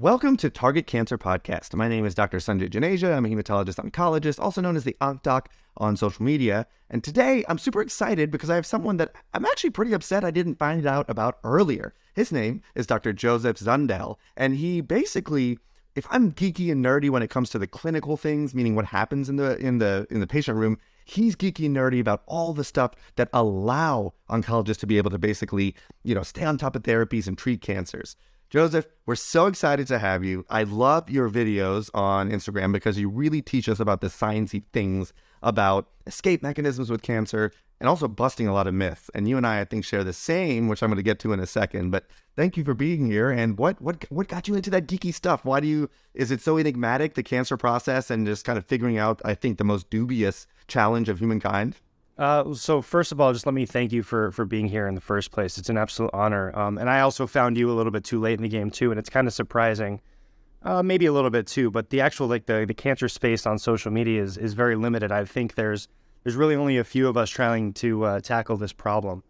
[0.00, 1.74] Welcome to Target Cancer Podcast.
[1.74, 2.38] My name is Dr.
[2.38, 3.14] Sanjay Juneja.
[3.14, 6.66] I'm a hematologist oncologist, also known as the Onc Doc on social media.
[6.88, 10.30] And today I'm super excited because I have someone that I'm actually pretty upset I
[10.30, 11.92] didn't find out about earlier.
[12.14, 13.12] His name is Dr.
[13.12, 15.58] Joseph Zundell, and he basically
[15.94, 19.28] if I'm geeky and nerdy when it comes to the clinical things, meaning what happens
[19.28, 22.64] in the in the in the patient room, he's geeky and nerdy about all the
[22.64, 25.74] stuff that allow oncologists to be able to basically,
[26.04, 28.16] you know, stay on top of therapies and treat cancers.
[28.50, 30.44] Joseph, we're so excited to have you.
[30.50, 35.12] I love your videos on Instagram because you really teach us about the sciencey things
[35.40, 39.08] about escape mechanisms with cancer and also busting a lot of myths.
[39.14, 41.32] And you and I, I think, share the same, which I'm going to get to
[41.32, 41.92] in a second.
[41.92, 43.30] But thank you for being here.
[43.30, 45.44] And what what what got you into that geeky stuff?
[45.44, 45.88] Why do you?
[46.14, 49.22] Is it so enigmatic the cancer process and just kind of figuring out?
[49.24, 51.76] I think the most dubious challenge of humankind.
[52.20, 54.94] Uh, so first of all, just let me thank you for for being here in
[54.94, 55.56] the first place.
[55.56, 56.54] It's an absolute honor.
[56.56, 58.90] Um, and I also found you a little bit too late in the game too,
[58.90, 60.02] and it's kind of surprising,
[60.62, 61.70] uh, maybe a little bit too.
[61.70, 65.10] But the actual like the the cancer space on social media is is very limited.
[65.10, 65.88] I think there's
[66.22, 69.24] there's really only a few of us trying to uh, tackle this problem.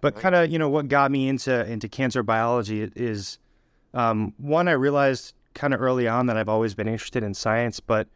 [0.00, 3.40] But kind of you know what got me into into cancer biology is
[3.94, 7.80] um, one I realized kind of early on that I've always been interested in science,
[7.80, 8.06] but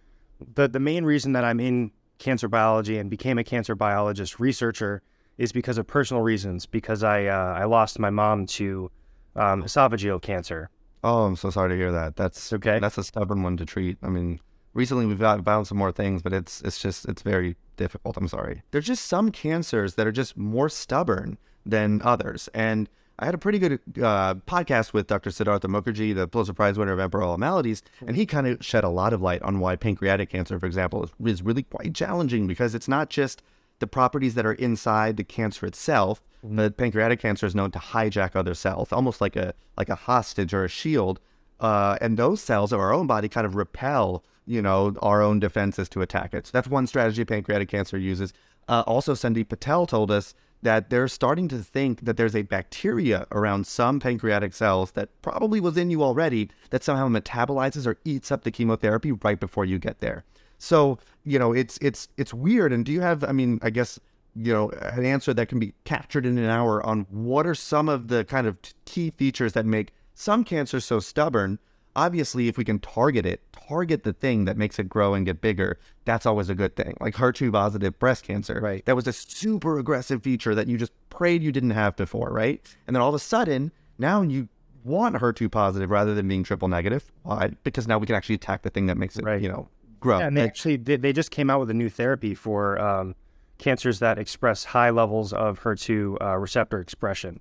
[0.54, 1.90] the the main reason that I'm in
[2.22, 5.02] cancer biology and became a cancer biologist researcher
[5.36, 6.66] is because of personal reasons.
[6.66, 8.90] Because I uh, I lost my mom to
[9.36, 10.70] um, esophageal cancer.
[11.04, 12.16] Oh, I'm so sorry to hear that.
[12.16, 12.78] That's okay.
[12.78, 13.98] That's a stubborn one to treat.
[14.02, 14.40] I mean,
[14.72, 18.16] recently we've got found some more things, but it's it's just it's very difficult.
[18.16, 18.62] I'm sorry.
[18.70, 23.38] There's just some cancers that are just more stubborn than others, and I had a
[23.38, 25.30] pretty good uh, podcast with Dr.
[25.30, 28.88] Siddhartha Mukherjee, the Pulitzer Prize winner of Emperor Maladies, and he kind of shed a
[28.88, 32.74] lot of light on why pancreatic cancer, for example, is, is really quite challenging because
[32.74, 33.42] it's not just
[33.78, 36.22] the properties that are inside the cancer itself.
[36.44, 36.56] Mm-hmm.
[36.56, 40.54] But pancreatic cancer is known to hijack other cells, almost like a like a hostage
[40.54, 41.20] or a shield.
[41.60, 45.38] Uh, and those cells of our own body kind of repel, you know, our own
[45.38, 46.46] defenses to attack it.
[46.46, 48.32] So that's one strategy pancreatic cancer uses.
[48.68, 53.26] Uh, also, Sandeep Patel told us that they're starting to think that there's a bacteria
[53.32, 58.30] around some pancreatic cells that probably was in you already that somehow metabolizes or eats
[58.30, 60.24] up the chemotherapy right before you get there.
[60.58, 62.72] So, you know, it's it's it's weird.
[62.72, 63.98] And do you have I mean, I guess,
[64.36, 67.88] you know, an answer that can be captured in an hour on what are some
[67.88, 71.58] of the kind of key features that make some cancers so stubborn
[71.96, 75.40] obviously if we can target it target the thing that makes it grow and get
[75.40, 76.96] bigger that's always a good thing.
[77.00, 78.84] Like her2 positive breast cancer right.
[78.86, 82.60] that was a super aggressive feature that you just prayed you didn't have before right?
[82.86, 84.48] And then all of a sudden now you
[84.84, 87.10] want her2 positive rather than being triple negative.
[87.22, 87.52] Why?
[87.62, 89.40] Because now we can actually attack the thing that makes it right.
[89.40, 89.68] you know
[90.00, 90.18] grow.
[90.18, 93.14] Yeah, and they actually they just came out with a new therapy for um,
[93.58, 97.40] cancers that express high levels of her2 uh, receptor expression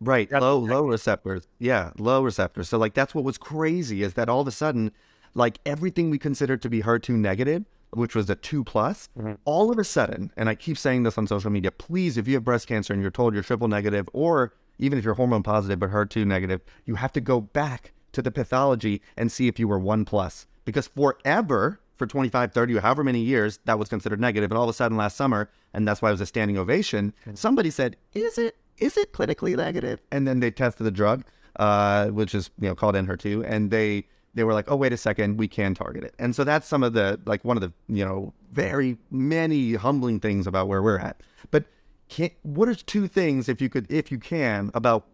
[0.00, 0.30] Right.
[0.32, 1.46] Low low receptors.
[1.58, 2.68] Yeah, low receptors.
[2.68, 4.92] So like that's what was crazy is that all of a sudden,
[5.34, 9.34] like everything we considered to be HER2 negative, which was a two plus, mm-hmm.
[9.44, 12.34] all of a sudden, and I keep saying this on social media, please, if you
[12.34, 15.78] have breast cancer and you're told you're triple negative, or even if you're hormone positive
[15.78, 19.68] but HER2 negative, you have to go back to the pathology and see if you
[19.68, 20.46] were one plus.
[20.64, 24.50] Because forever, for 25, 30, or however many years, that was considered negative.
[24.50, 27.12] And all of a sudden last summer, and that's why it was a standing ovation,
[27.22, 27.34] mm-hmm.
[27.34, 30.00] somebody said, Is it is it clinically negative?
[30.10, 31.24] And then they tested the drug,
[31.56, 34.96] uh, which is you know called Enhertu, and they they were like, oh wait a
[34.96, 36.14] second, we can target it.
[36.18, 40.20] And so that's some of the like one of the you know very many humbling
[40.20, 41.20] things about where we're at.
[41.50, 41.64] But
[42.08, 45.06] can, what are two things if you could if you can about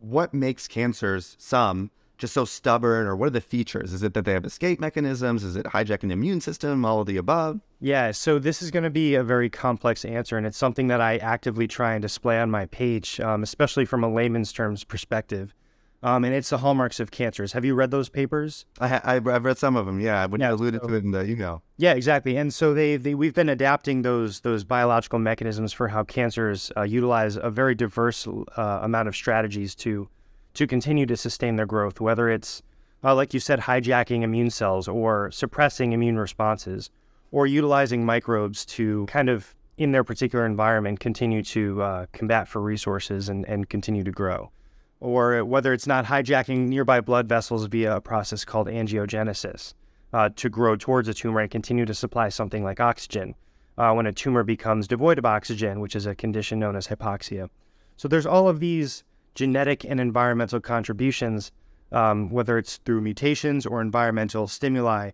[0.00, 3.92] what makes cancers some just so stubborn, or what are the features?
[3.92, 5.42] Is it that they have escape mechanisms?
[5.42, 6.84] Is it hijacking the immune system?
[6.84, 7.60] All of the above?
[7.80, 11.00] Yeah, so this is going to be a very complex answer, and it's something that
[11.00, 15.54] I actively try and display on my page, um, especially from a layman's terms perspective.
[16.02, 17.52] Um, and it's the hallmarks of cancers.
[17.52, 18.64] Have you read those papers?
[18.78, 20.00] I ha- I've read some of them.
[20.00, 21.60] Yeah, when yeah, you alluded so, to it in the you know.
[21.76, 22.36] Yeah, exactly.
[22.38, 26.82] And so they, they we've been adapting those those biological mechanisms for how cancers uh,
[26.82, 30.08] utilize a very diverse uh, amount of strategies to
[30.54, 32.62] to continue to sustain their growth, whether it's,
[33.04, 36.90] uh, like you said, hijacking immune cells or suppressing immune responses
[37.30, 42.60] or utilizing microbes to kind of, in their particular environment, continue to uh, combat for
[42.60, 44.50] resources and, and continue to grow.
[44.98, 49.74] Or whether it's not hijacking nearby blood vessels via a process called angiogenesis
[50.12, 53.34] uh, to grow towards a tumor and continue to supply something like oxygen
[53.78, 57.48] uh, when a tumor becomes devoid of oxygen, which is a condition known as hypoxia.
[57.96, 59.04] So there's all of these
[59.34, 61.52] genetic and environmental contributions,
[61.92, 65.10] um, whether it's through mutations or environmental stimuli,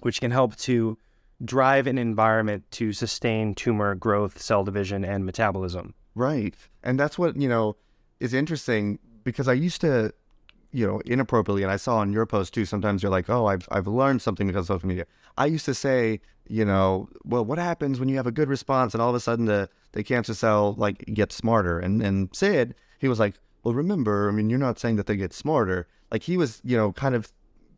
[0.00, 0.98] which can help to
[1.44, 5.94] drive an environment to sustain tumor growth, cell division, and metabolism.
[6.14, 6.54] Right.
[6.82, 7.76] And that's what, you know,
[8.20, 10.12] is interesting because I used to
[10.74, 12.64] you know, inappropriately, and I saw on your post too.
[12.64, 15.06] Sometimes you're like, "Oh, I've I've learned something because of social media."
[15.38, 18.92] I used to say, you know, well, what happens when you have a good response
[18.92, 21.78] and all of a sudden the the cancer cell like gets smarter?
[21.78, 22.74] And and Sid,
[23.04, 25.86] he was like, well, remember, I mean, you're not saying that they get smarter.
[26.10, 27.30] Like he was, you know, kind of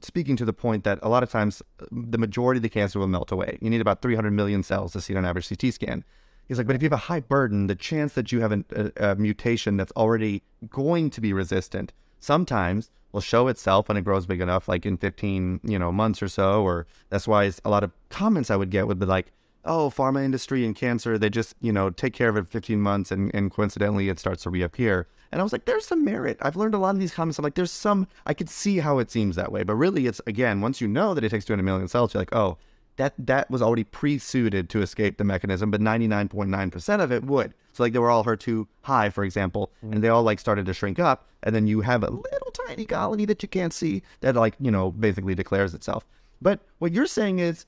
[0.02, 3.00] speaking to the point that a lot of times uh, the majority of the cancer
[3.00, 3.58] will melt away.
[3.60, 6.04] You need about 300 million cells to see on average CT scan.
[6.46, 8.64] He's like, but if you have a high burden, the chance that you have an,
[8.70, 14.02] a, a, mutation that's already going to be resistant sometimes will show itself when it
[14.02, 16.62] grows big enough, like in 15, you know, months or so.
[16.62, 19.32] Or that's why a lot of comments I would get would be like,
[19.66, 23.10] oh, pharma industry and cancer, they just, you know, take care of it 15 months
[23.10, 25.06] and, and coincidentally it starts to reappear.
[25.32, 26.38] And I was like, there's some merit.
[26.40, 27.38] I've learned a lot of these comments.
[27.38, 29.64] I'm like, there's some, I could see how it seems that way.
[29.64, 32.34] But really, it's again, once you know that it takes 200 million cells, you're like,
[32.34, 32.58] oh,
[32.96, 37.54] that that was already pre-suited to escape the mechanism, but 99.9% of it would.
[37.72, 39.94] So like they were all HER2 high, for example, mm-hmm.
[39.94, 42.86] and they all like started to shrink up, and then you have a little tiny
[42.86, 46.06] colony that you can't see that like you know basically declares itself.
[46.40, 47.66] But what you're saying is,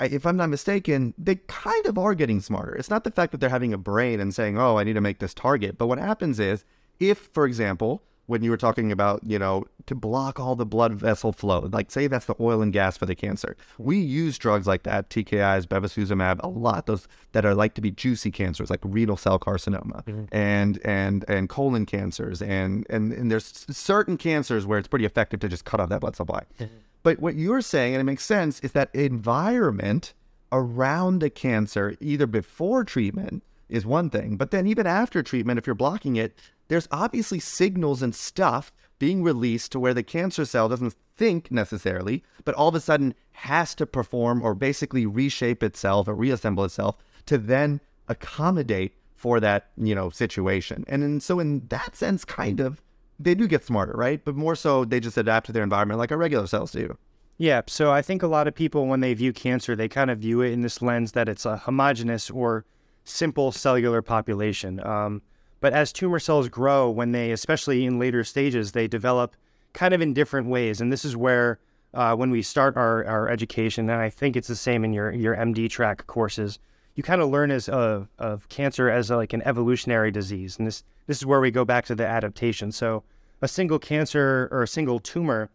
[0.00, 2.74] if I'm not mistaken, they kind of are getting smarter.
[2.74, 5.00] It's not the fact that they're having a brain and saying, "Oh, I need to
[5.00, 6.64] make this target," but what happens is,
[7.00, 10.94] if for example when you were talking about, you know, to block all the blood
[10.94, 11.68] vessel flow.
[11.70, 13.56] Like, say that's the oil and gas for the cancer.
[13.78, 16.86] We use drugs like that, TKIs, bevacizumab, a lot.
[16.86, 20.24] Those that are like to be juicy cancers, like renal cell carcinoma, mm-hmm.
[20.32, 25.40] and and and colon cancers, and, and and there's certain cancers where it's pretty effective
[25.40, 26.44] to just cut off that blood supply.
[26.58, 26.74] Mm-hmm.
[27.04, 30.14] But what you're saying, and it makes sense, is that environment
[30.50, 35.66] around the cancer, either before treatment is one thing, but then even after treatment, if
[35.66, 36.36] you're blocking it,
[36.68, 42.24] there's obviously signals and stuff being released to where the cancer cell doesn't think necessarily,
[42.44, 46.96] but all of a sudden has to perform or basically reshape itself or reassemble itself
[47.26, 50.84] to then accommodate for that, you know, situation.
[50.88, 52.80] And in, so in that sense, kind of,
[53.18, 54.24] they do get smarter, right?
[54.24, 56.96] But more so, they just adapt to their environment like our regular cells do.
[57.36, 57.62] Yeah.
[57.66, 60.40] So I think a lot of people, when they view cancer, they kind of view
[60.40, 62.64] it in this lens that it's a homogenous or
[63.04, 64.84] simple cellular population.
[64.84, 65.22] Um,
[65.60, 69.34] but as tumor cells grow, when they, especially in later stages, they develop
[69.72, 70.80] kind of in different ways.
[70.80, 71.58] And this is where,
[71.92, 75.10] uh, when we start our, our education, and I think it's the same in your,
[75.12, 76.58] your MD track courses,
[76.94, 80.58] you kind of learn as a, of cancer as a, like an evolutionary disease.
[80.58, 82.72] And this, this is where we go back to the adaptation.
[82.72, 83.02] So
[83.42, 85.50] a single cancer or a single tumor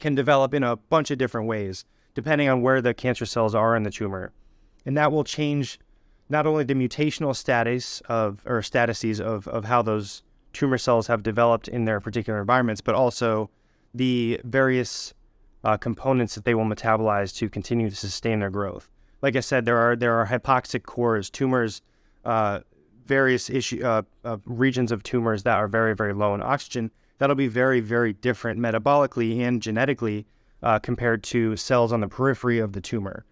[0.00, 1.84] can develop in a bunch of different ways,
[2.14, 4.32] depending on where the cancer cells are in the tumor.
[4.84, 5.78] And that will change
[6.28, 10.22] not only the mutational status of or statuses of, of how those
[10.52, 13.50] tumor cells have developed in their particular environments, but also
[13.92, 15.14] the various
[15.62, 18.90] uh, components that they will metabolize to continue to sustain their growth.
[19.24, 21.80] Like I said, there are there are hypoxic cores, tumors,
[22.26, 22.60] uh,
[23.06, 24.02] various issue uh,
[24.44, 26.90] regions of tumors that are very very low in oxygen.
[27.16, 30.26] That'll be very very different metabolically and genetically
[30.62, 33.24] uh, compared to cells on the periphery of the tumor.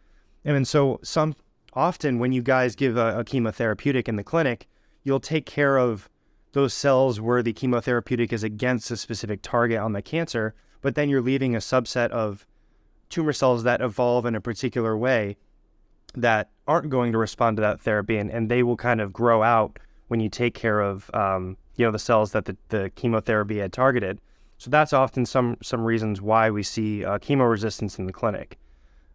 [0.46, 1.36] And so some
[1.74, 4.68] often when you guys give a, a chemotherapeutic in the clinic,
[5.04, 6.08] you'll take care of
[6.52, 11.10] those cells where the chemotherapeutic is against a specific target on the cancer, but then
[11.10, 12.46] you're leaving a subset of
[13.10, 15.36] tumor cells that evolve in a particular way
[16.14, 19.42] that aren't going to respond to that therapy, and, and they will kind of grow
[19.42, 19.78] out
[20.08, 23.72] when you take care of um, you know the cells that the, the chemotherapy had
[23.72, 24.20] targeted.
[24.58, 28.58] So that's often some some reasons why we see uh, chemo resistance in the clinic.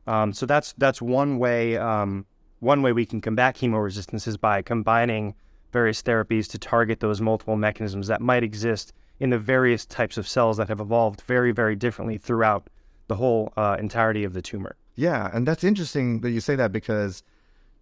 [0.05, 2.25] Um, so that's that's one way um,
[2.59, 5.35] one way we can combat chemo resistance is by combining
[5.71, 10.27] various therapies to target those multiple mechanisms that might exist in the various types of
[10.27, 12.69] cells that have evolved very, very differently throughout
[13.07, 14.75] the whole uh, entirety of the tumor.
[14.97, 17.23] Yeah, and that's interesting that you say that because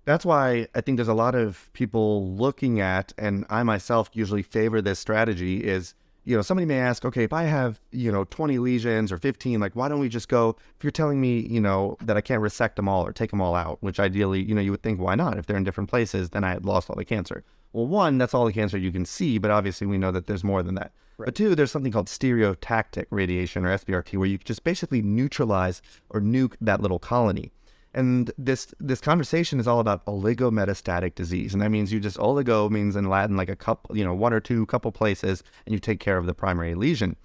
[0.03, 4.43] that's why I think there's a lot of people looking at, and I myself usually
[4.43, 5.95] favor this strategy is
[6.25, 9.59] you know, somebody may ask, okay, if I have, you know, 20 lesions or 15,
[9.59, 12.41] like, why don't we just go, if you're telling me, you know, that I can't
[12.41, 14.99] resect them all or take them all out, which ideally, you know, you would think,
[14.99, 15.37] why not?
[15.37, 17.43] If they're in different places, then I had lost all the cancer.
[17.75, 20.45] Well, one, that's all the cancer you can see, but obviously we know that there's
[20.45, 20.93] more than that.
[21.17, 21.25] Right.
[21.25, 26.21] But two, there's something called stereotactic radiation or SBRT, where you just basically neutralize or
[26.21, 27.51] nuke that little colony.
[27.93, 32.69] And this this conversation is all about oligometastatic disease, and that means you just oligo
[32.69, 35.79] means in Latin like a couple, you know, one or two couple places, and you
[35.79, 37.17] take care of the primary lesion.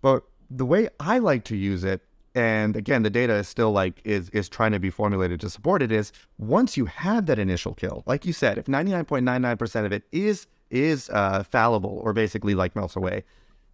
[0.00, 2.00] But the way I like to use it,
[2.34, 5.82] and again, the data is still like is is trying to be formulated to support
[5.82, 10.04] it, is once you have that initial kill, like you said, if 99.99% of it
[10.12, 13.24] is is uh, fallible or basically like melts away,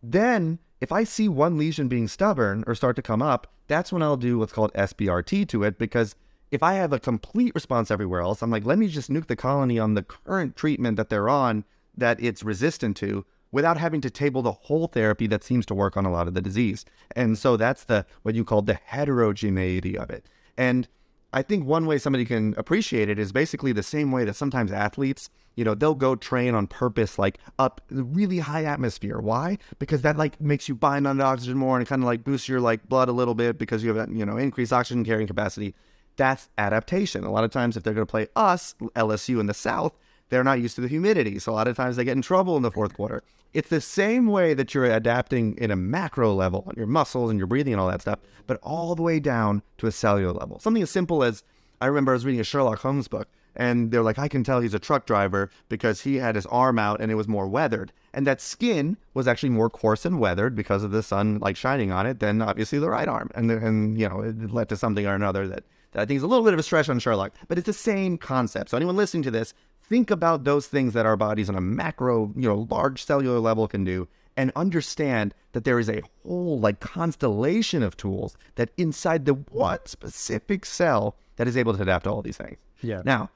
[0.03, 4.03] then if I see one lesion being stubborn or start to come up, that's when
[4.03, 6.17] I'll do what's called SBRT to it because
[6.51, 9.37] if I have a complete response everywhere else, I'm like, let me just nuke the
[9.37, 11.65] colony on the current treatment that they're on
[11.97, 13.25] that it's resistant to.
[13.53, 16.35] Without having to table the whole therapy that seems to work on a lot of
[16.35, 16.85] the disease.
[17.17, 20.27] And so that's the what you call the heterogeneity of it.
[20.57, 20.89] And
[21.33, 24.73] I think one way somebody can appreciate it is basically the same way that sometimes
[24.73, 29.19] athletes, you know, they'll go train on purpose, like up really high atmosphere.
[29.19, 29.59] Why?
[29.79, 32.49] Because that like makes you bind on the oxygen more and kind of like boosts
[32.49, 35.75] your like blood a little bit because you have, you know, increased oxygen carrying capacity.
[36.17, 37.25] That's adaptation.
[37.25, 39.97] A lot of times, if they're going to play us, LSU in the South,
[40.29, 41.39] they're not used to the humidity.
[41.39, 43.23] So a lot of times they get in trouble in the fourth quarter.
[43.55, 47.39] It's the same way that you're adapting in a macro level on your muscles and
[47.39, 50.59] your breathing and all that stuff, but all the way down to a cellular level.
[50.59, 51.43] Something as simple as
[51.81, 54.61] I remember I was reading a Sherlock Holmes book and they're like, I can tell
[54.61, 57.93] he's a truck driver because he had his arm out and it was more weathered.
[58.15, 61.91] And that skin was actually more coarse and weathered because of the sun like shining
[61.91, 63.31] on it than obviously the right arm.
[63.35, 66.23] And, and you know, it led to something or another that, that I think is
[66.23, 68.71] a little bit of a stretch on Sherlock, but it's the same concept.
[68.71, 69.55] So anyone listening to this,
[69.89, 73.69] think about those things that our bodies on a macro, you know, large cellular level
[73.69, 79.25] can do and understand that there is a whole like constellation of tools that inside
[79.25, 82.59] the one specific cell that is able to adapt to all these things.
[82.81, 83.03] Yeah.
[83.05, 83.31] Now,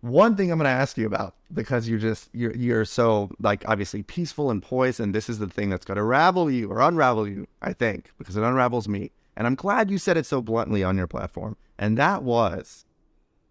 [0.00, 3.68] one thing I'm going to ask you about because you're just you're you're so like
[3.68, 6.80] obviously peaceful and poised and this is the thing that's going to ravel you or
[6.80, 9.10] unravel you, I think, because it unravels me.
[9.36, 11.56] And I'm glad you said it so bluntly on your platform.
[11.78, 12.86] And that was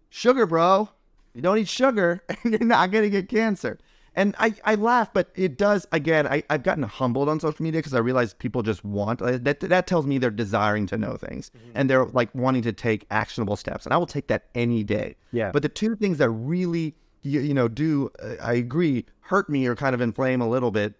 [0.08, 0.88] sugar, bro.
[1.34, 3.78] You don't eat sugar and you're not going to get cancer.
[4.14, 7.78] And I, I laugh, but it does, again, I, I've gotten humbled on social media
[7.78, 11.16] because I realize people just want, uh, that, that tells me they're desiring to know
[11.16, 11.70] things mm-hmm.
[11.76, 13.86] and they're like wanting to take actionable steps.
[13.86, 15.14] And I will take that any day.
[15.30, 15.52] Yeah.
[15.52, 19.66] But the two things that really, you, you know, do, uh, I agree, hurt me
[19.66, 20.94] or kind of inflame a little bit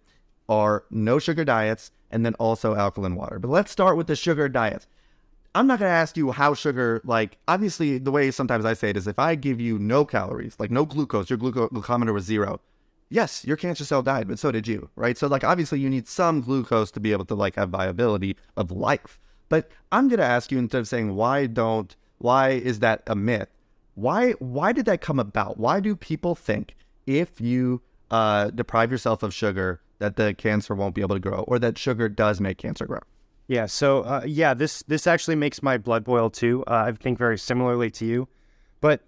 [0.48, 3.40] are no sugar diets and then also alkaline water.
[3.40, 4.86] But let's start with the sugar diets.
[5.54, 8.90] I'm not going to ask you how sugar, like, obviously, the way sometimes I say
[8.90, 12.24] it is if I give you no calories, like no glucose, your gluco- glucometer was
[12.24, 12.60] zero.
[13.08, 15.18] Yes, your cancer cell died, but so did you, right?
[15.18, 18.70] So, like, obviously, you need some glucose to be able to, like, have viability of
[18.70, 19.18] life.
[19.48, 23.16] But I'm going to ask you instead of saying, why don't, why is that a
[23.16, 23.48] myth?
[23.94, 25.58] Why, why did that come about?
[25.58, 26.76] Why do people think
[27.08, 31.44] if you uh, deprive yourself of sugar, that the cancer won't be able to grow
[31.48, 33.00] or that sugar does make cancer grow?
[33.50, 33.66] Yeah.
[33.66, 36.62] So uh, yeah, this this actually makes my blood boil too.
[36.68, 38.28] Uh, I think very similarly to you,
[38.80, 39.00] but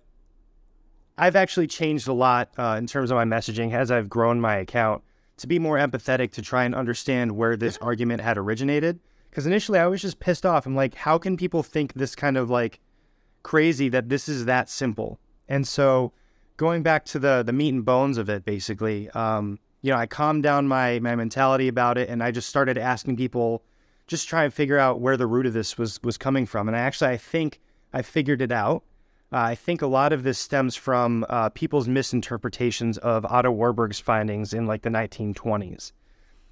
[1.17, 4.57] I've actually changed a lot uh, in terms of my messaging as I've grown my
[4.57, 5.05] account
[5.37, 8.99] to be more empathetic to try and understand where this argument had originated.
[9.31, 10.67] Because initially I was just pissed off.
[10.67, 12.81] I'm like, how can people think this kind of like
[13.45, 15.21] crazy that this is that simple?
[15.49, 16.13] And so
[16.57, 20.07] going back to the the meat and bones of it, basically, um, you know, I
[20.07, 23.63] calmed down my my mentality about it, and I just started asking people
[24.07, 26.69] just try and figure out where the root of this was was coming from.
[26.69, 27.61] And I actually I think
[27.93, 28.85] I figured it out.
[29.33, 33.99] Uh, I think a lot of this stems from uh, people's misinterpretations of Otto Warburg's
[33.99, 35.93] findings in like the 1920s.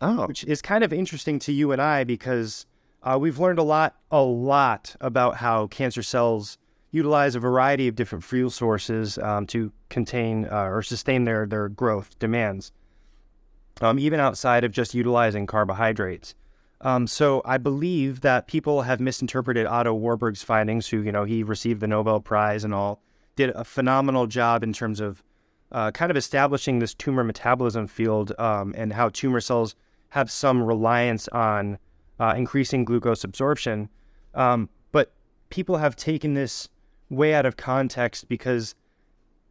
[0.01, 0.27] Oh.
[0.27, 2.65] Which is kind of interesting to you and I because
[3.03, 6.57] uh, we've learned a lot, a lot about how cancer cells
[6.91, 11.69] utilize a variety of different fuel sources um, to contain uh, or sustain their, their
[11.69, 12.73] growth demands,
[13.81, 16.35] um, even outside of just utilizing carbohydrates.
[16.83, 21.43] Um, so I believe that people have misinterpreted Otto Warburg's findings, who, you know, he
[21.43, 23.03] received the Nobel Prize and all,
[23.37, 25.23] did a phenomenal job in terms of
[25.73, 29.75] uh, kind of establishing this tumor metabolism field um, and how tumor cells
[30.09, 31.79] have some reliance on
[32.19, 33.89] uh, increasing glucose absorption.
[34.35, 35.13] Um, but
[35.51, 36.69] people have taken this
[37.09, 38.75] way out of context because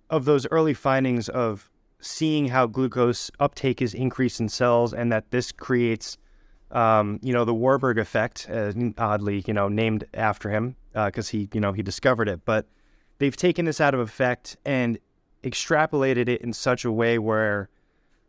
[0.10, 1.70] of those early findings of
[2.00, 6.18] seeing how glucose uptake is increased in cells and that this creates
[6.72, 11.32] um, you know, the Warburg effect, uh, oddly, you know, named after him because uh,
[11.32, 12.42] he, you know, he discovered it.
[12.46, 12.68] But
[13.18, 15.00] they've taken this out of effect and
[15.44, 17.70] extrapolated it in such a way where,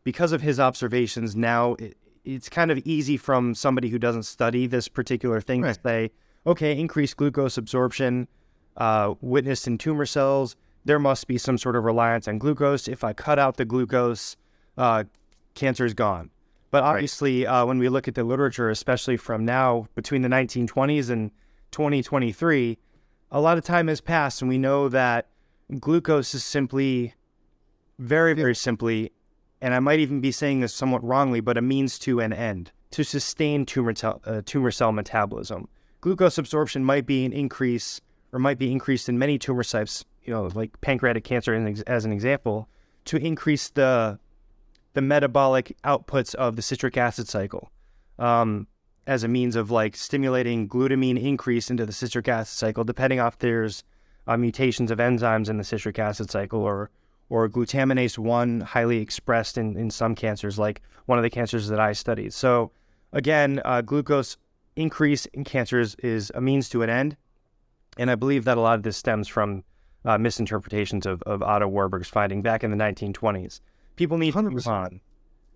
[0.05, 4.67] because of his observations, now it, it's kind of easy from somebody who doesn't study
[4.67, 5.75] this particular thing right.
[5.75, 6.11] to say,
[6.47, 8.29] okay, increased glucose absorption
[8.77, 10.57] uh, witnessed in tumor cells.
[10.85, 12.89] There must be some sort of reliance on glucose.
[12.89, 14.37] If I cut out the glucose,
[14.79, 15.05] uh,
[15.55, 16.31] cancer is gone.
[16.71, 17.63] But obviously, right.
[17.63, 21.31] uh, when we look at the literature, especially from now between the 1920s and
[21.73, 22.79] 2023,
[23.33, 25.29] a lot of time has passed, and we know that
[25.79, 27.15] glucose is simply,
[27.99, 29.13] very, very simply,
[29.61, 32.73] and I might even be saying this somewhat wrongly, but a means to an end
[32.93, 35.69] to sustain tumor, uh, tumor cell metabolism.
[36.01, 38.01] Glucose absorption might be an increase
[38.33, 41.55] or might be increased in many tumor types, you know, like pancreatic cancer
[41.87, 42.69] as an example,
[43.05, 44.19] to increase the
[44.95, 47.71] the metabolic outputs of the citric acid cycle
[48.19, 48.67] um,
[49.07, 53.39] as a means of like stimulating glutamine increase into the citric acid cycle, depending off
[53.39, 53.85] there's
[54.27, 56.91] uh, mutations of enzymes in the citric acid cycle or
[57.31, 61.79] or glutaminase 1 highly expressed in, in some cancers, like one of the cancers that
[61.79, 62.35] I studied.
[62.35, 62.73] So,
[63.13, 64.37] again, uh, glucose
[64.77, 67.17] increase in cancers is a means to an end.
[67.97, 69.63] And I believe that a lot of this stems from
[70.05, 73.61] uh, misinterpretations of, of Otto Warburg's finding back in the 1920s.
[74.01, 74.49] People need 100.
[74.49, 75.01] to move on.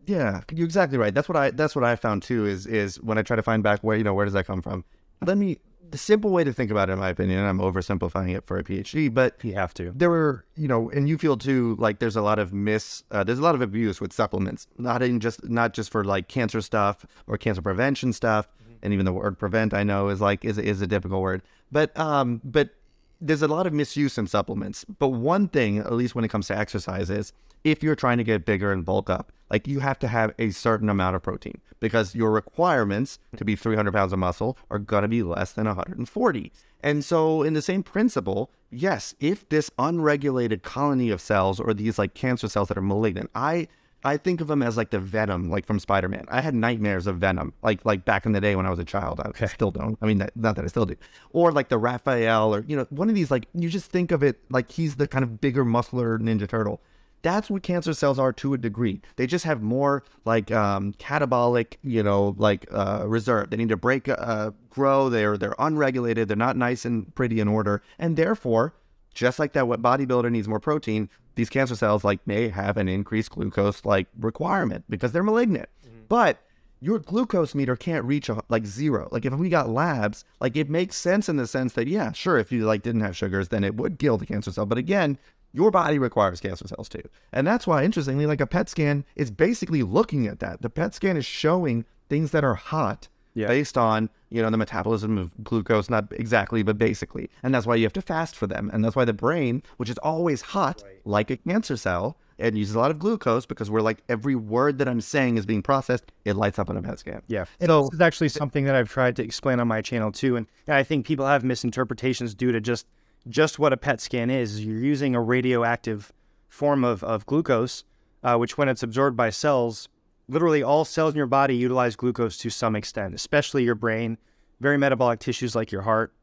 [0.04, 1.14] Yeah, you're exactly right.
[1.14, 2.44] That's what I that's what I found too.
[2.44, 4.60] Is is when I try to find back where you know where does that come
[4.60, 4.84] from?
[5.24, 5.60] Let me
[5.90, 8.58] the simple way to think about it, in my opinion, and I'm oversimplifying it for
[8.58, 9.92] a PhD, but you have to.
[9.96, 13.24] There were, you know, and you feel too like there's a lot of miss, uh,
[13.24, 16.60] there's a lot of abuse with supplements, not in just not just for like cancer
[16.60, 18.74] stuff or cancer prevention stuff, mm-hmm.
[18.82, 21.40] and even the word prevent I know is like is is a difficult word,
[21.72, 22.74] but um, but
[23.22, 24.84] there's a lot of misuse in supplements.
[24.84, 27.32] But one thing, at least when it comes to exercise, is
[27.64, 30.50] if you're trying to get bigger and bulk up, like you have to have a
[30.50, 35.02] certain amount of protein because your requirements to be 300 pounds of muscle are going
[35.02, 36.52] to be less than 140.
[36.82, 41.98] And so, in the same principle, yes, if this unregulated colony of cells or these
[41.98, 43.68] like cancer cells that are malignant, I
[44.06, 46.26] I think of them as like the Venom, like from Spider Man.
[46.28, 48.84] I had nightmares of Venom, like like back in the day when I was a
[48.84, 49.18] child.
[49.20, 49.46] I okay.
[49.46, 49.96] still don't.
[50.02, 50.96] I mean, that, not that I still do.
[51.30, 53.30] Or like the Raphael, or you know, one of these.
[53.30, 56.82] Like you just think of it like he's the kind of bigger, muscular Ninja Turtle.
[57.24, 59.00] That's what cancer cells are to a degree.
[59.16, 63.50] They just have more like um, catabolic, you know, like uh, reserve.
[63.50, 65.08] They need to break, uh, grow.
[65.08, 66.28] They're they're unregulated.
[66.28, 68.74] They're not nice and pretty in order, and therefore
[69.14, 72.88] just like that what bodybuilder needs more protein these cancer cells like may have an
[72.88, 76.04] increased glucose like requirement because they're malignant mm-hmm.
[76.08, 76.40] but
[76.80, 80.68] your glucose meter can't reach a, like zero like if we got labs like it
[80.68, 83.64] makes sense in the sense that yeah sure if you like didn't have sugars then
[83.64, 85.16] it would kill the cancer cell but again
[85.54, 87.02] your body requires cancer cells too.
[87.32, 90.60] And that's why interestingly like a pet scan is basically looking at that.
[90.60, 93.46] The pet scan is showing things that are hot yeah.
[93.46, 97.30] based on you know the metabolism of glucose not exactly but basically.
[97.42, 98.68] And that's why you have to fast for them.
[98.72, 101.00] And that's why the brain which is always hot right.
[101.04, 104.78] like a cancer cell and uses a lot of glucose because we're like every word
[104.78, 107.22] that i'm saying is being processed it lights up on a pet scan.
[107.28, 107.44] Yeah.
[107.64, 110.34] So this is actually something that i've tried to explain on my channel too.
[110.34, 112.86] And i think people have misinterpretations due to just
[113.28, 116.12] just what a pet scan is you're using a radioactive
[116.48, 117.84] form of, of glucose
[118.22, 119.88] uh, which when it's absorbed by cells
[120.28, 124.18] literally all cells in your body utilize glucose to some extent, especially your brain,
[124.60, 126.14] very metabolic tissues like your heart,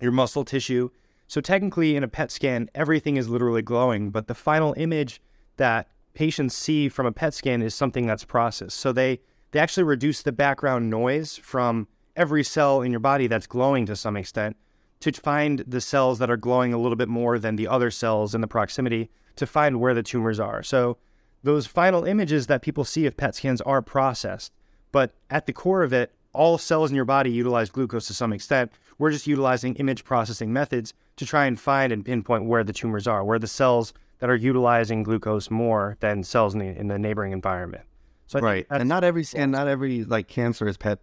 [0.00, 0.90] your muscle tissue.
[1.28, 5.20] So technically in a PET scan, everything is literally glowing, but the final image
[5.56, 8.78] that patients see from a PET scan is something that's processed.
[8.78, 9.20] So they
[9.52, 13.96] they actually reduce the background noise from every cell in your body that's glowing to
[13.96, 14.56] some extent
[15.00, 18.34] to find the cells that are glowing a little bit more than the other cells
[18.34, 20.62] in the proximity to find where the tumors are.
[20.62, 20.96] So
[21.42, 24.52] those final images that people see of PET scans are processed.
[24.92, 28.32] But at the core of it, all cells in your body utilize glucose to some
[28.32, 28.72] extent.
[28.98, 33.06] We're just utilizing image processing methods to try and find and pinpoint where the tumors
[33.06, 36.98] are, where the cells that are utilizing glucose more than cells in the, in the
[36.98, 37.84] neighboring environment.
[38.26, 40.98] So right, and not every and not every like cancer is PET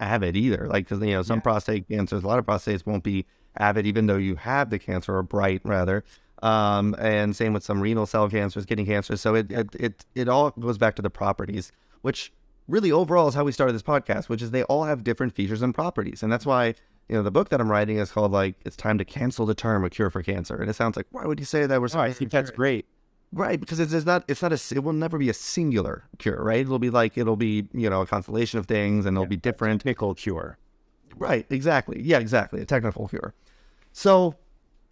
[0.00, 0.66] avid either.
[0.68, 1.42] Like you know, some yeah.
[1.42, 3.26] prostate cancers, a lot of prostates won't be
[3.58, 6.04] avid even though you have the cancer or bright rather.
[6.42, 9.16] Um, and same with some renal cell cancers, kidney cancer.
[9.16, 12.32] So it, it, it, it all goes back to the properties, which
[12.68, 15.62] really overall is how we started this podcast, which is they all have different features
[15.62, 16.22] and properties.
[16.22, 16.74] And that's why,
[17.08, 19.54] you know, the book that I'm writing is called like, it's time to cancel the
[19.54, 20.56] term a cure for cancer.
[20.56, 21.80] And it sounds like, why would you say that?
[21.80, 22.86] We're oh, I think that's great.
[23.32, 26.42] Right, because it's, it's not it's not a it will never be a singular cure,
[26.42, 26.60] right?
[26.60, 29.36] It'll be like it'll be you know a constellation of things, and it'll yeah, be
[29.36, 29.80] different.
[29.80, 30.58] Technical cure.
[31.16, 31.46] Right.
[31.50, 32.00] Exactly.
[32.02, 32.18] Yeah.
[32.18, 32.60] Exactly.
[32.60, 33.34] A technical cure.
[33.92, 34.36] So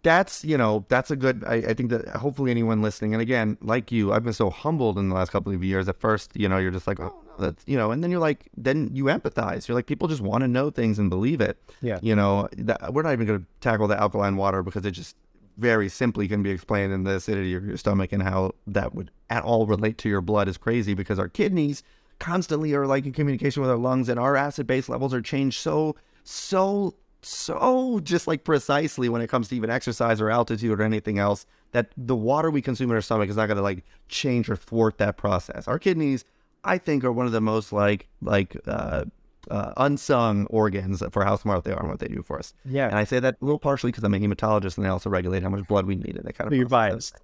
[0.05, 3.57] that's you know that's a good I, I, think that hopefully anyone listening and again
[3.59, 6.47] like you i've been so humbled in the last couple of years at first you
[6.47, 9.05] know you're just like oh no that's you know and then you're like then you
[9.05, 12.47] empathize you're like people just want to know things and believe it yeah you know
[12.55, 15.15] that, we're not even going to tackle the alkaline water because it just
[15.57, 19.11] very simply can be explained in the acidity of your stomach and how that would
[19.29, 21.83] at all relate to your blood is crazy because our kidneys
[22.19, 25.59] constantly are like in communication with our lungs and our acid base levels are changed
[25.59, 30.83] so so so just like precisely when it comes to even exercise or altitude or
[30.83, 33.83] anything else that the water we consume in our stomach is not going to like
[34.07, 35.67] change or thwart that process.
[35.67, 36.23] Our kidneys,
[36.63, 39.05] I think, are one of the most like like uh,
[39.49, 42.53] uh, unsung organs for how smart they are and what they do for us.
[42.65, 45.09] Yeah, and I say that a little partially because I'm a hematologist and they also
[45.09, 46.57] regulate how much blood we need and that kind of.
[46.57, 47.15] You're biased.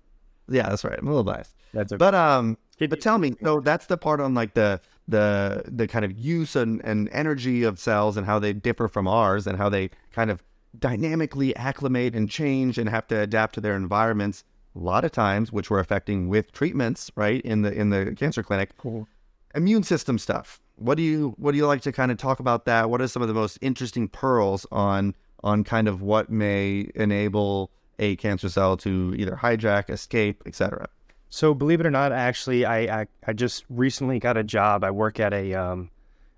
[0.50, 0.98] Yeah, that's right.
[0.98, 1.56] I'm a little biased.
[1.74, 1.98] That's okay.
[1.98, 6.06] But um, but tell me, so that's the part on like the the the kind
[6.06, 9.70] of use and, and energy of cells and how they differ from ours and how
[9.70, 10.44] they kind of
[10.78, 15.52] dynamically acclimate and change and have to adapt to their environments a lot of times
[15.52, 19.06] which we're affecting with treatments right in the in the cancer clinic cool.
[19.54, 22.65] immune system stuff what do you what do you like to kind of talk about
[22.65, 26.89] that what are some of the most interesting pearls on on kind of what may
[26.96, 30.88] enable a cancer cell to either hijack escape etc
[31.34, 34.84] So believe it or not, actually, I, I, I just recently got a job.
[34.84, 35.89] I work at a um,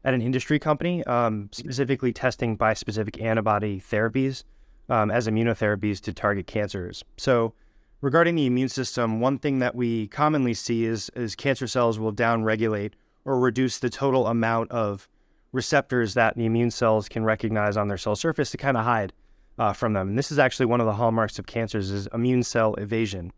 [0.06, 4.44] at an industry company, um, specifically testing bispecific antibody therapies
[4.90, 7.04] um, as immunotherapies to target cancers.
[7.18, 7.54] So
[8.02, 12.14] regarding the immune system, one thing that we commonly see is is cancer cells will
[12.14, 12.94] downregulate
[13.26, 15.08] or reduce the total amount of
[15.52, 19.14] receptors that the immune cells can recognize on their cell surface to kind of hide
[19.58, 20.10] uh, from them.
[20.10, 23.32] And this is actually one of the hallmarks of cancers is immune cell evasion.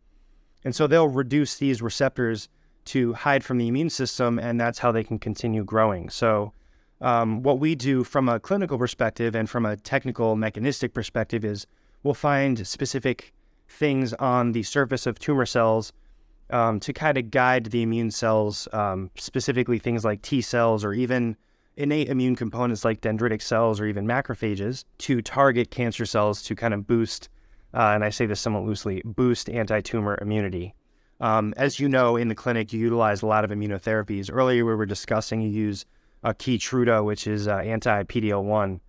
[0.63, 2.49] And so they'll reduce these receptors
[2.85, 6.09] to hide from the immune system, and that's how they can continue growing.
[6.09, 6.53] So,
[7.01, 11.67] um, what we do from a clinical perspective and from a technical mechanistic perspective is
[12.03, 13.33] we'll find specific
[13.67, 15.91] things on the surface of tumor cells
[16.49, 20.93] um, to kind of guide the immune cells, um, specifically things like T cells or
[20.93, 21.35] even
[21.77, 26.73] innate immune components like dendritic cells or even macrophages, to target cancer cells to kind
[26.73, 27.29] of boost
[27.75, 30.73] uh, and I say this somewhat loosely, boost anti tumor immunity.
[31.19, 34.29] Um, as you know, in the clinic, you utilize a lot of immunotherapies.
[34.31, 35.85] Earlier, we were discussing you use
[36.23, 38.79] uh, Keytruda, which is uh, anti PDL 1,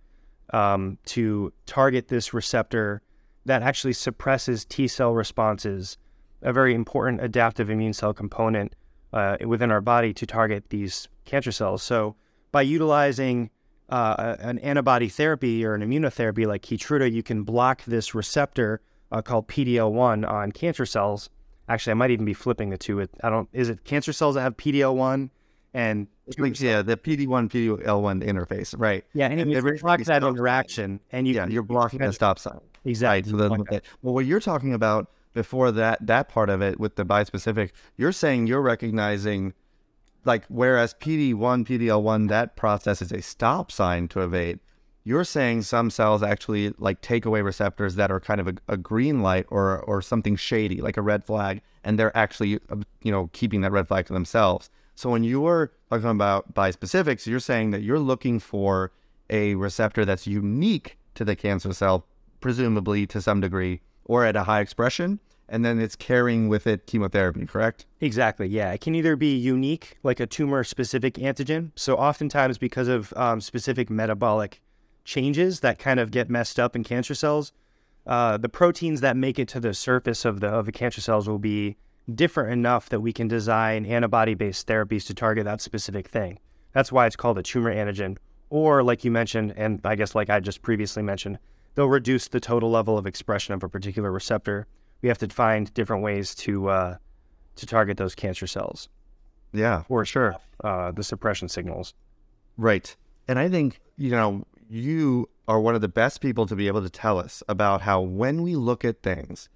[0.53, 3.01] um, to target this receptor
[3.45, 5.97] that actually suppresses T cell responses,
[6.41, 8.73] a very important adaptive immune cell component
[9.13, 11.81] uh, within our body to target these cancer cells.
[11.83, 12.15] So,
[12.51, 13.49] by utilizing
[13.89, 19.21] uh, an antibody therapy or an immunotherapy like Keytruda, you can block this receptor uh,
[19.21, 21.29] called PDL1 on cancer cells.
[21.69, 22.99] Actually, I might even be flipping the two.
[22.99, 23.49] It, I don't.
[23.53, 25.29] Is it cancer cells that have PDL1
[25.73, 29.05] and yeah, the PD1 PDL1 interface, right?
[29.13, 32.59] Yeah, and, and it blocks that interaction, and you yeah, you're blocking the stop sign.
[32.83, 33.33] Exactly.
[33.33, 36.95] Right, so the, well, what you're talking about before that that part of it with
[36.95, 39.53] the bispecific, you're saying you're recognizing
[40.25, 44.59] like whereas PD1, PDL1, that process is a stop sign to evade.
[45.03, 48.77] You're saying some cells actually like take away receptors that are kind of a, a
[48.77, 53.11] green light or or something shady, like a red flag, and they're actually uh, you
[53.11, 54.69] know keeping that red flag to themselves.
[54.95, 58.91] So when you're talking about bispecifics, you're saying that you're looking for
[59.29, 62.05] a receptor that's unique to the cancer cell,
[62.41, 66.87] presumably to some degree, or at a high expression, and then it's carrying with it
[66.87, 67.85] chemotherapy, correct?
[68.01, 68.47] Exactly.
[68.47, 68.71] Yeah.
[68.71, 71.71] It can either be unique, like a tumor specific antigen.
[71.75, 74.61] So, oftentimes, because of um, specific metabolic
[75.05, 77.53] changes that kind of get messed up in cancer cells,
[78.05, 81.27] uh, the proteins that make it to the surface of the, of the cancer cells
[81.27, 81.77] will be
[82.13, 86.39] different enough that we can design antibody based therapies to target that specific thing.
[86.73, 88.17] That's why it's called a tumor antigen.
[88.49, 91.37] Or, like you mentioned, and I guess like I just previously mentioned,
[91.77, 94.67] they'll reduce the total level of expression of a particular receptor
[95.01, 96.97] we have to find different ways to uh,
[97.55, 98.89] to target those cancer cells.
[99.53, 100.35] Yeah, for sure.
[100.63, 101.93] Uh, the suppression signals.
[102.57, 102.95] Right,
[103.27, 106.81] and I think you know you are one of the best people to be able
[106.81, 109.47] to tell us about how when we look at things,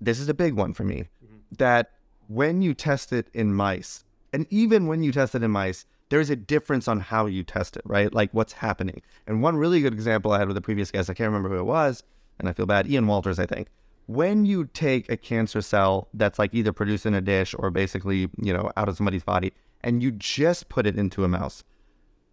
[0.00, 1.08] this is a big one for me.
[1.24, 1.36] Mm-hmm.
[1.58, 1.90] That
[2.28, 6.28] when you test it in mice, and even when you test it in mice, there's
[6.28, 8.12] a difference on how you test it, right?
[8.12, 9.00] Like what's happening.
[9.26, 11.58] And one really good example I had with the previous guest, I can't remember who
[11.58, 12.02] it was,
[12.38, 13.68] and I feel bad, Ian Walters, I think
[14.06, 18.28] when you take a cancer cell that's like either produced in a dish or basically,
[18.36, 21.64] you know, out of somebody's body, and you just put it into a mouse,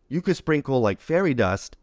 [0.09, 1.77] you could sprinkle like fairy dust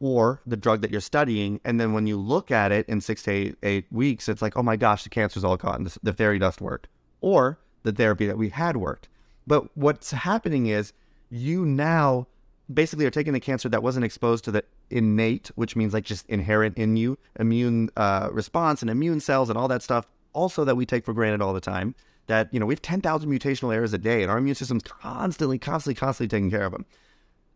[0.00, 1.60] or the drug that you're studying.
[1.66, 4.56] And then when you look at it in six to eight, eight weeks, it's like,
[4.56, 5.84] oh my gosh, the cancer's all gone.
[5.84, 6.88] The, the fairy dust worked.
[7.20, 9.10] Or the therapy that we had worked.
[9.46, 10.92] But what's happening is
[11.30, 12.26] you now
[12.72, 16.26] basically are taking the cancer that wasn't exposed to the innate, which means like just
[16.28, 20.76] inherent in you, immune uh, response and immune cells and all that stuff, also that
[20.76, 21.94] we take for granted all the time.
[22.26, 25.58] That, you know, we have 10,000 mutational errors a day and our immune system's constantly,
[25.58, 26.86] constantly, constantly taking care of them.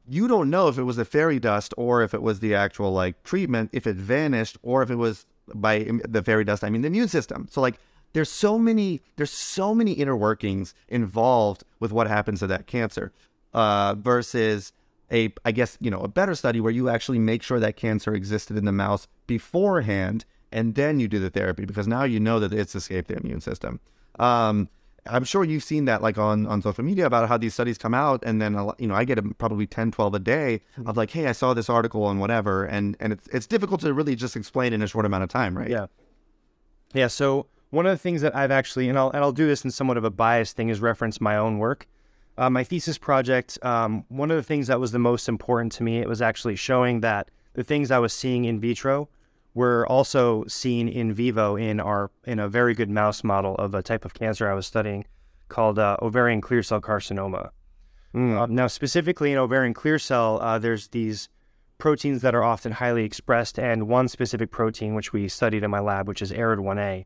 [0.09, 2.93] You don't know if it was the fairy dust or if it was the actual
[2.93, 6.83] like treatment, if it vanished or if it was by the fairy dust, I mean
[6.83, 7.47] the immune system.
[7.51, 7.77] So like
[8.15, 13.13] there's so many there's so many inner workings involved with what happens to that cancer
[13.55, 14.73] uh, versus
[15.11, 18.15] a I guess you know a better study where you actually make sure that cancer
[18.15, 22.41] existed in the mouse beforehand, and then you do the therapy because now you know
[22.41, 23.81] that it's escaped the immune system.
[24.19, 24.69] Um,
[25.07, 27.95] I'm sure you've seen that like on, on social media about how these studies come
[27.95, 30.89] out and then you know I get probably 10 12 a day hmm.
[30.89, 33.93] of like hey I saw this article on whatever and and it's it's difficult to
[33.93, 35.87] really just explain in a short amount of time right yeah
[36.95, 39.65] yeah so one of the things that I've actually and I'll and I'll do this
[39.65, 41.87] in somewhat of a biased thing is reference my own work
[42.37, 45.83] uh, my thesis project, um, one of the things that was the most important to
[45.83, 49.09] me, it was actually showing that the things I was seeing in vitro
[49.55, 53.83] were also seen in vivo in our in a very good mouse model of a
[53.83, 55.05] type of cancer I was studying
[55.49, 57.51] called uh, ovarian clear cell carcinoma.
[58.13, 58.41] Mm.
[58.41, 61.29] Uh, now, specifically in ovarian clear cell, uh, there's these
[61.79, 65.81] proteins that are often highly expressed, and one specific protein which we studied in my
[65.81, 67.05] lab, which is ARID1A,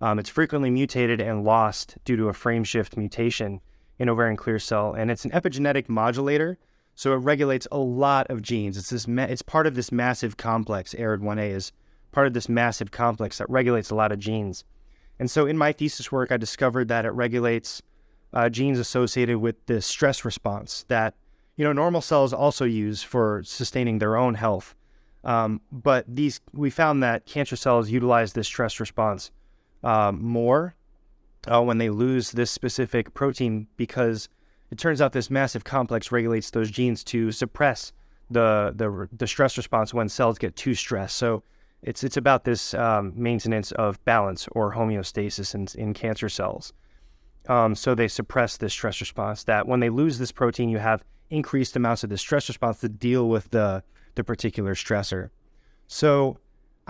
[0.00, 3.60] Um, it's frequently mutated and lost due to a frameshift mutation
[3.98, 6.58] in ovarian clear cell, and it's an epigenetic modulator.
[6.94, 8.76] So it regulates a lot of genes.
[8.76, 9.06] It's this.
[9.06, 10.94] Ma- it's part of this massive complex.
[10.94, 11.72] ARID1A is
[12.10, 14.64] part of this massive complex that regulates a lot of genes.
[15.18, 17.82] And so in my thesis work, I discovered that it regulates
[18.32, 21.14] uh, genes associated with the stress response that
[21.56, 24.74] you know normal cells also use for sustaining their own health.
[25.24, 29.30] Um, but these we found that cancer cells utilize this stress response
[29.82, 30.74] um, more
[31.46, 34.28] uh, when they lose this specific protein because
[34.70, 37.92] it turns out this massive complex regulates those genes to suppress
[38.30, 41.16] the the, the stress response when cells get too stressed.
[41.16, 41.42] So
[41.82, 46.72] it's it's about this um, maintenance of balance or homeostasis in, in cancer cells.
[47.48, 49.44] Um, so they suppress this stress response.
[49.44, 52.88] That when they lose this protein, you have increased amounts of the stress response to
[52.88, 53.82] deal with the
[54.16, 55.30] the particular stressor.
[55.86, 56.38] So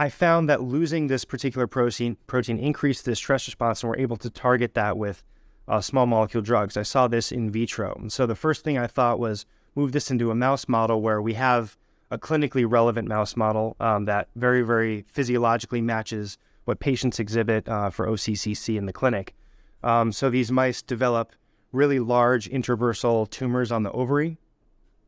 [0.01, 4.17] I found that losing this particular protein protein increased the stress response, and we're able
[4.19, 5.25] to target that with
[5.67, 6.77] uh, small molecule drugs.
[6.77, 10.09] I saw this in vitro, and so the first thing I thought was move this
[10.09, 11.77] into a mouse model where we have
[12.13, 17.91] a clinically relevant mouse model um, that very, very physiologically matches what patients exhibit uh,
[17.91, 19.35] for OCCC in the clinic.
[19.83, 21.33] Um, so these mice develop
[21.73, 24.39] really large intrabursal tumors on the ovary.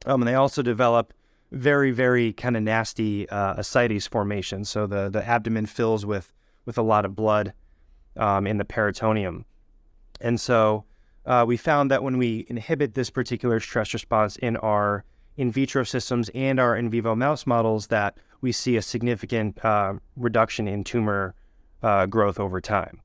[0.04, 1.12] Um, and they also develop
[1.52, 4.64] very, very kind of nasty uh, ascites formation.
[4.64, 6.32] So the, the abdomen fills with,
[6.64, 7.52] with a lot of blood
[8.16, 9.44] um, in the peritoneum.
[10.20, 10.84] And so
[11.26, 15.04] uh, we found that when we inhibit this particular stress response in our
[15.36, 19.94] in vitro systems and our in vivo mouse models that we see a significant uh,
[20.16, 21.34] reduction in tumor
[21.82, 23.00] uh, growth over time.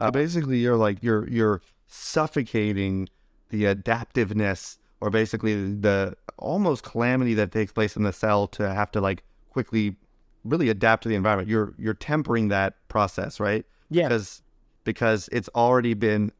[0.00, 3.08] So basically, you're like you're you're suffocating
[3.50, 8.90] the adaptiveness, or basically the almost calamity that takes place in the cell to have
[8.92, 9.96] to like quickly,
[10.44, 11.48] really adapt to the environment.
[11.48, 13.64] You're you're tempering that process, right?
[13.90, 14.08] Yeah.
[14.08, 14.42] Because
[14.84, 16.32] because it's already been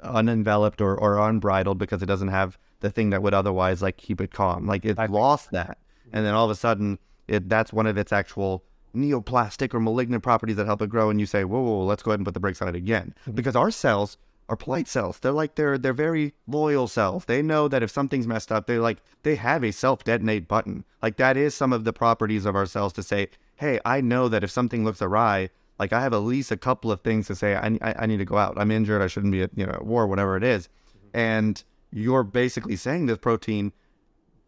[0.00, 4.20] unenveloped or, or unbridled because it doesn't have the thing that would otherwise like keep
[4.20, 4.66] it calm.
[4.66, 5.78] Like it lost that,
[6.12, 8.64] and then all of a sudden, it that's one of its actual
[8.94, 11.10] neoplastic or malignant properties that help it grow.
[11.10, 12.76] And you say, whoa, whoa, whoa let's go ahead and put the brakes on it
[12.76, 13.32] again, mm-hmm.
[13.32, 15.18] because our cells are polite cells.
[15.18, 17.24] They're like they're they're very loyal cells.
[17.24, 20.84] They know that if something's messed up, they like they have a self detonate button.
[21.02, 24.28] Like that is some of the properties of our cells to say, hey, I know
[24.28, 27.34] that if something looks awry, like I have at least a couple of things to
[27.34, 27.56] say.
[27.56, 28.54] I, I, I need to go out.
[28.56, 29.02] I'm injured.
[29.02, 30.68] I shouldn't be at you know at war, whatever it is.
[30.68, 31.18] Mm-hmm.
[31.18, 33.72] And you're basically saying this protein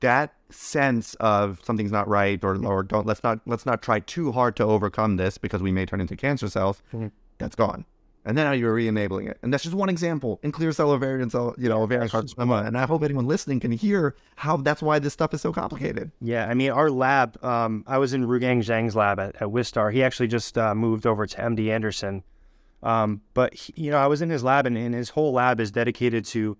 [0.00, 4.30] that sense of something's not right or, or don't let's not let's not try too
[4.32, 7.08] hard to overcome this because we may turn into cancer cells mm-hmm.
[7.38, 7.84] that's gone
[8.26, 9.38] and then now you're re-enabling it.
[9.42, 12.66] And that's just one example in clear cell ovarian cell you know ovarian carcinoma.
[12.66, 16.10] And i hope anyone listening can hear how that's why this stuff is so complicated.
[16.20, 19.92] Yeah i mean our lab um, i was in rugang zhang's lab at, at wistar.
[19.92, 22.24] He actually just uh, moved over to md anderson.
[22.82, 25.60] Um, but he, you know i was in his lab and, and his whole lab
[25.60, 26.58] is dedicated to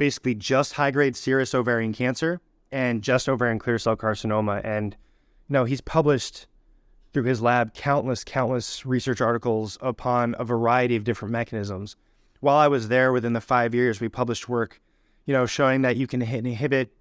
[0.00, 2.40] basically just high grade serous ovarian cancer
[2.72, 4.60] and just ovarian clear cell carcinoma.
[4.64, 4.96] And
[5.48, 6.46] you know, he's published
[7.12, 11.96] through his lab countless, countless research articles upon a variety of different mechanisms.
[12.40, 14.80] While I was there within the five years, we published work,
[15.26, 16.92] you know, showing that you can inhibit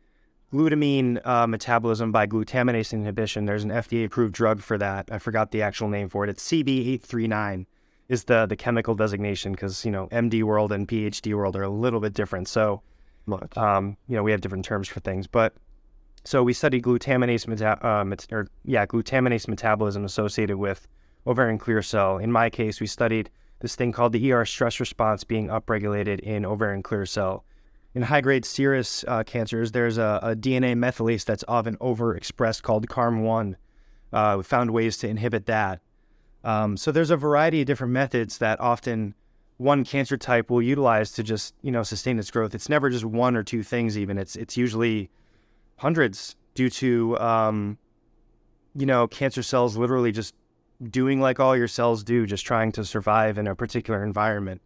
[0.51, 3.45] glutamine uh, metabolism by glutaminase inhibition.
[3.45, 5.09] There's an FDA approved drug for that.
[5.11, 6.29] I forgot the actual name for it.
[6.29, 7.65] It's CB839
[8.09, 11.69] is the the chemical designation because you know MD world and PhD world are a
[11.69, 12.47] little bit different.
[12.47, 12.81] So,
[13.55, 15.27] um, you know, we have different terms for things.
[15.27, 15.53] But
[16.23, 20.87] so we studied glutaminase meta- uh, met- or yeah glutaminase metabolism associated with
[21.25, 22.17] ovarian clear cell.
[22.17, 23.29] In my case, we studied
[23.59, 27.43] this thing called the ER stress response being upregulated in ovarian clear cell.
[27.93, 32.87] In high grade serous uh, cancers, there's a, a, DNA methylase that's often overexpressed called
[32.87, 33.55] CARM1.
[34.13, 35.81] Uh, we found ways to inhibit that.
[36.43, 39.15] Um, so there's a variety of different methods that often
[39.57, 42.55] one cancer type will utilize to just you know sustain its growth.
[42.55, 43.97] It's never just one or two things.
[43.97, 45.09] Even it's it's usually
[45.79, 47.77] hundreds due to um,
[48.75, 50.35] you know cancer cells literally just
[50.89, 54.61] doing like all your cells do, just trying to survive in a particular environment.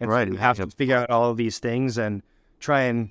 [0.00, 2.22] And right, so you have to figure out all of these things and
[2.60, 3.10] try and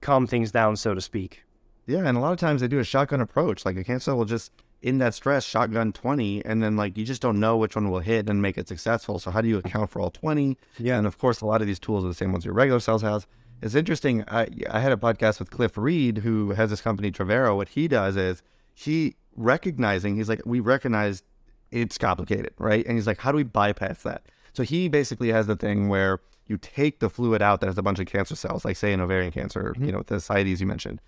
[0.00, 1.44] calm things down, so to speak.
[1.86, 3.64] Yeah, and a lot of times they do a shotgun approach.
[3.64, 7.04] Like a cancer cell will just in that stress shotgun 20 and then like you
[7.04, 9.58] just don't know which one will hit and make it successful so how do you
[9.58, 12.14] account for all 20 yeah and of course a lot of these tools are the
[12.14, 13.26] same ones your regular cells has
[13.62, 17.54] it's interesting i i had a podcast with cliff reid who has this company Travera
[17.54, 18.42] what he does is
[18.74, 21.22] he recognizing he's like we recognize
[21.70, 25.46] it's complicated right and he's like how do we bypass that so he basically has
[25.46, 28.64] the thing where you take the fluid out that has a bunch of cancer cells
[28.64, 29.84] like say in ovarian cancer mm-hmm.
[29.84, 31.00] you know the ascites you mentioned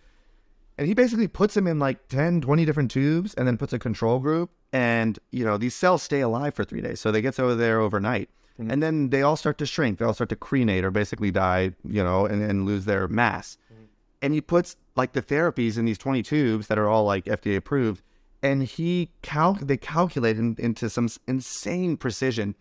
[0.80, 3.78] and he basically puts them in like 10, 20 different tubes and then puts a
[3.78, 4.50] control group.
[4.72, 7.00] And, you know, these cells stay alive for three days.
[7.00, 8.30] So they get over there overnight.
[8.60, 8.70] Mm-hmm.
[8.70, 9.98] And then they all start to shrink.
[9.98, 13.56] They all start to crenate or basically die, you know, and, and lose their mass.
[13.72, 13.84] Mm-hmm.
[14.22, 17.56] And he puts like the therapies in these 20 tubes that are all like FDA
[17.56, 18.02] approved.
[18.42, 22.54] And he cal- they calculate in, into some insane precision.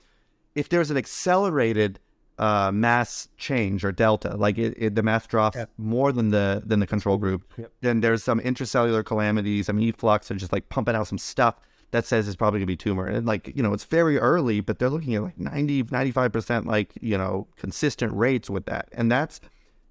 [0.55, 1.99] If there's an accelerated
[2.37, 5.69] uh, mass change or delta, like it, it, the mass drops yep.
[5.77, 7.71] more than the than the control group, yep.
[7.81, 9.71] then there's some intracellular calamities.
[9.71, 11.55] Mean, efflux are just like pumping out some stuff
[11.91, 13.05] that says it's probably gonna be tumor.
[13.05, 16.93] And like, you know, it's very early, but they're looking at like 90, 95% like,
[17.01, 18.89] you know, consistent rates with that.
[18.91, 19.41] And that's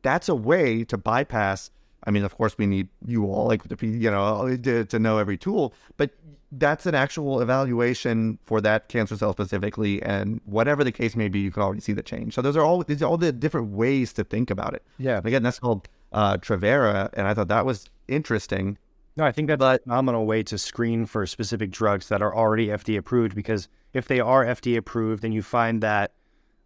[0.03, 1.71] that's a way to bypass.
[2.05, 4.99] I mean, of course, we need you all like to be, you know, to, to
[4.99, 6.11] know every tool, but
[6.53, 11.41] that's an actual evaluation for that cancer cell specifically, and whatever the case may be,
[11.41, 12.35] you can already see the change.
[12.35, 14.83] So those are all these are all the different ways to think about it.
[14.99, 15.19] Yeah.
[15.19, 18.79] And again, that's called uh, Travera, and I thought that was interesting
[19.19, 22.35] no, I think that's but, a phenomenal way to screen for specific drugs that are
[22.35, 26.13] already FDA approved because if they are FDA approved and you find that,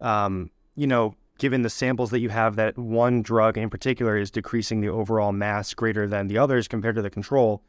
[0.02, 4.30] um, you know, given the samples that you have, that one drug in particular is
[4.30, 7.62] decreasing the overall mass greater than the others compared to the control,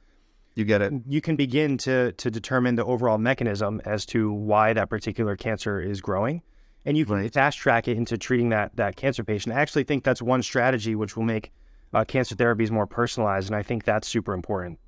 [0.53, 0.91] you get it.
[1.07, 5.79] You can begin to to determine the overall mechanism as to why that particular cancer
[5.79, 6.43] is growing,
[6.85, 7.33] and you can right.
[7.33, 9.55] fast track it into treating that that cancer patient.
[9.55, 11.51] I actually think that's one strategy which will make
[11.93, 14.79] uh, cancer therapy is more personalized, and I think that's super important.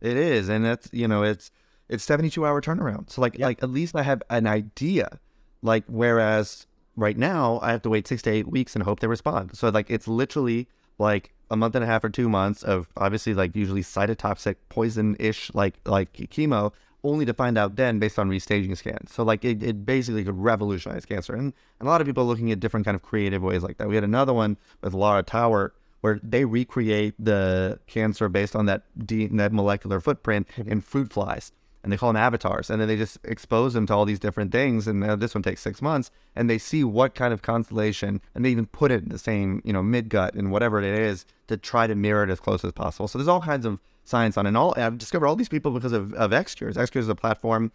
[0.00, 1.50] It is, and that's you know it's
[1.88, 3.10] it's seventy two hour turnaround.
[3.10, 3.46] So like yep.
[3.46, 5.18] like at least I have an idea.
[5.62, 9.06] Like whereas right now I have to wait six to eight weeks and hope they
[9.06, 9.56] respond.
[9.56, 10.68] So like it's literally
[10.98, 15.16] like a month and a half or two months of obviously like usually cytotoxic poison
[15.18, 19.12] ish like like chemo only to find out then based on restaging scans.
[19.12, 21.34] So like it, it basically could revolutionize cancer.
[21.34, 23.78] And, and a lot of people are looking at different kind of creative ways like
[23.78, 23.88] that.
[23.88, 28.84] We had another one with Laura Tower where they recreate the cancer based on that
[29.06, 30.70] de- that molecular footprint mm-hmm.
[30.70, 33.94] in fruit flies, and they call them avatars, and then they just expose them to
[33.94, 34.86] all these different things.
[34.86, 38.44] And uh, this one takes six months, and they see what kind of constellation, and
[38.44, 41.56] they even put it in the same you know midgut and whatever it is to
[41.56, 43.08] try to mirror it as close as possible.
[43.08, 44.50] So there's all kinds of science on, it.
[44.50, 46.74] and all I've discovered all these people because of of XCures.
[46.74, 47.72] XCures is a platform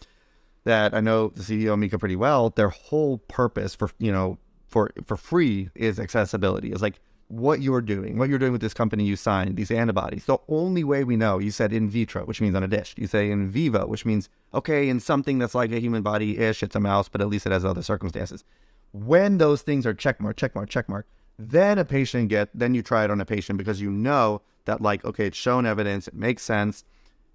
[0.64, 2.50] that I know the CEO Mika pretty well.
[2.50, 6.72] Their whole purpose for you know for for free is accessibility.
[6.72, 10.26] It's like what you're doing, what you're doing with this company you signed, these antibodies.
[10.26, 12.94] The only way we know, you said in vitro, which means on a dish.
[12.98, 16.62] You say in vivo, which means, okay, in something that's like a human body ish,
[16.62, 18.44] it's a mouse, but at least it has other circumstances.
[18.92, 21.04] When those things are checkmark, checkmark, checkmark,
[21.38, 24.82] then a patient get, then you try it on a patient because you know that
[24.82, 26.84] like, okay, it's shown evidence, it makes sense,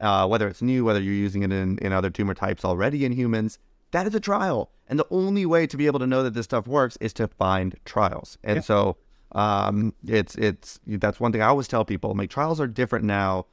[0.00, 3.12] uh, whether it's new, whether you're using it in, in other tumor types already in
[3.12, 3.59] humans,
[3.90, 4.70] that is a trial.
[4.88, 7.29] And the only way to be able to know that this stuff works is to
[7.29, 8.38] find trials.
[8.42, 8.62] And yeah.
[8.62, 8.96] so
[9.32, 12.14] um, it's it's that's one thing I always tell people.
[12.14, 13.46] Like trials are different now,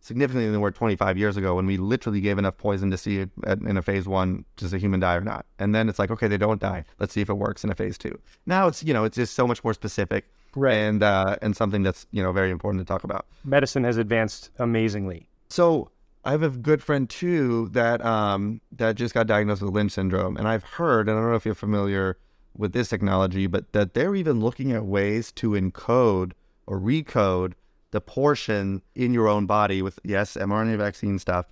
[0.00, 3.18] significantly than they were 25 years ago when we literally gave enough poison to see
[3.18, 6.10] it in a phase one does a human die or not, and then it's like
[6.10, 6.84] okay they don't die.
[6.98, 8.18] Let's see if it works in a phase two.
[8.46, 10.74] Now it's you know it's just so much more specific, right?
[10.74, 13.26] And uh, and something that's you know very important to talk about.
[13.44, 15.28] Medicine has advanced amazingly.
[15.48, 15.90] So
[16.24, 20.36] I have a good friend too that um that just got diagnosed with Lynch syndrome,
[20.36, 22.18] and I've heard, and I don't know if you're familiar
[22.56, 26.32] with this technology, but that they're even looking at ways to encode
[26.66, 27.52] or recode
[27.90, 31.46] the portion in your own body with yes, mRNA vaccine stuff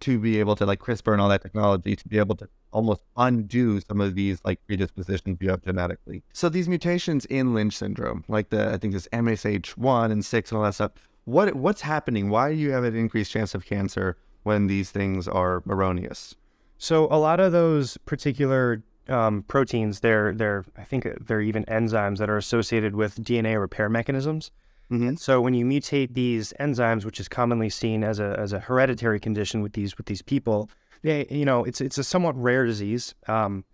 [0.00, 3.02] to be able to like CRISPR and all that technology to be able to almost
[3.16, 6.22] undo some of these like predispositions you have genetically.
[6.34, 10.58] So these mutations in Lynch syndrome, like the I think this MSH1 and 6 and
[10.58, 10.92] all that stuff,
[11.24, 12.28] what what's happening?
[12.28, 16.34] Why do you have an increased chance of cancer when these things are erroneous?
[16.78, 22.18] So a lot of those particular um, proteins, they're they're I think they're even enzymes
[22.18, 24.50] that are associated with DNA repair mechanisms.
[24.90, 25.16] Mm-hmm.
[25.16, 29.18] So when you mutate these enzymes, which is commonly seen as a as a hereditary
[29.18, 30.70] condition with these with these people,
[31.02, 33.14] they you know it's it's a somewhat rare disease.
[33.26, 33.64] Um,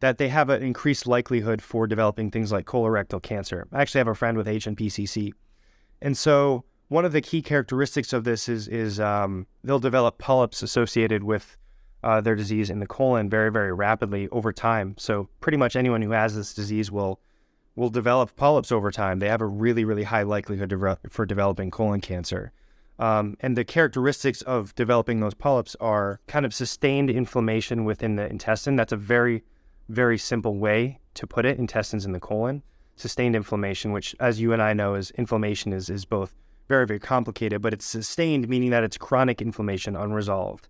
[0.00, 3.66] that they have an increased likelihood for developing things like colorectal cancer.
[3.72, 5.32] I actually have a friend with HNPCC,
[6.00, 10.62] and so one of the key characteristics of this is is um, they'll develop polyps
[10.62, 11.56] associated with
[12.02, 14.94] uh, their disease in the colon very, very rapidly over time.
[14.98, 17.20] So pretty much anyone who has this disease will
[17.76, 19.20] will develop polyps over time.
[19.20, 22.50] They have a really, really high likelihood de- for developing colon cancer.
[22.98, 28.28] Um, and the characteristics of developing those polyps are kind of sustained inflammation within the
[28.28, 28.74] intestine.
[28.74, 29.44] That's a very,
[29.88, 31.56] very simple way to put it.
[31.58, 32.64] Intestines in the colon,
[32.96, 36.34] sustained inflammation, which, as you and I know, is inflammation is is both
[36.66, 40.68] very, very complicated, but it's sustained, meaning that it's chronic inflammation unresolved.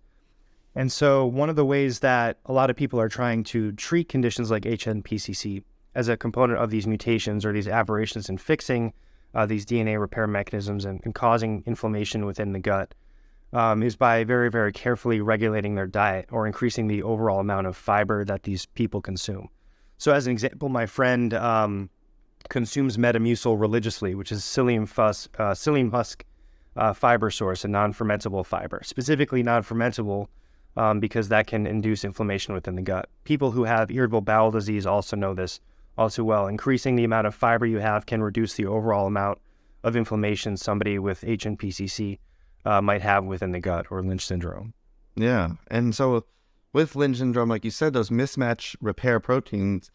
[0.75, 4.07] And so, one of the ways that a lot of people are trying to treat
[4.07, 5.63] conditions like HNPCC
[5.95, 8.93] as a component of these mutations or these aberrations in fixing
[9.33, 12.93] uh, these DNA repair mechanisms and, and, causing inflammation within the gut
[13.53, 17.75] um, is by very, very carefully regulating their diet or increasing the overall amount of
[17.75, 19.49] fiber that these people consume.
[19.97, 21.89] So, as an example, my friend um,
[22.49, 26.23] consumes Metamucil religiously, which is psyllium, fus- uh, psyllium husk
[26.75, 30.27] uh, fiber source, a non fermentable fiber, specifically non fermentable
[30.79, 33.09] um, because that can induce inflammation within the gut.
[33.25, 35.59] People who have irritable bowel disease also know this
[35.97, 36.47] all too well.
[36.47, 39.39] Increasing the amount of fiber you have can reduce the overall amount
[39.83, 42.19] of inflammation somebody with HNPCC
[42.63, 44.73] uh, might have within the gut or Lynch syndrome.
[45.15, 45.51] Yeah.
[45.69, 46.23] And so
[46.71, 49.91] with Lynch syndrome, like you said, those mismatch repair proteins,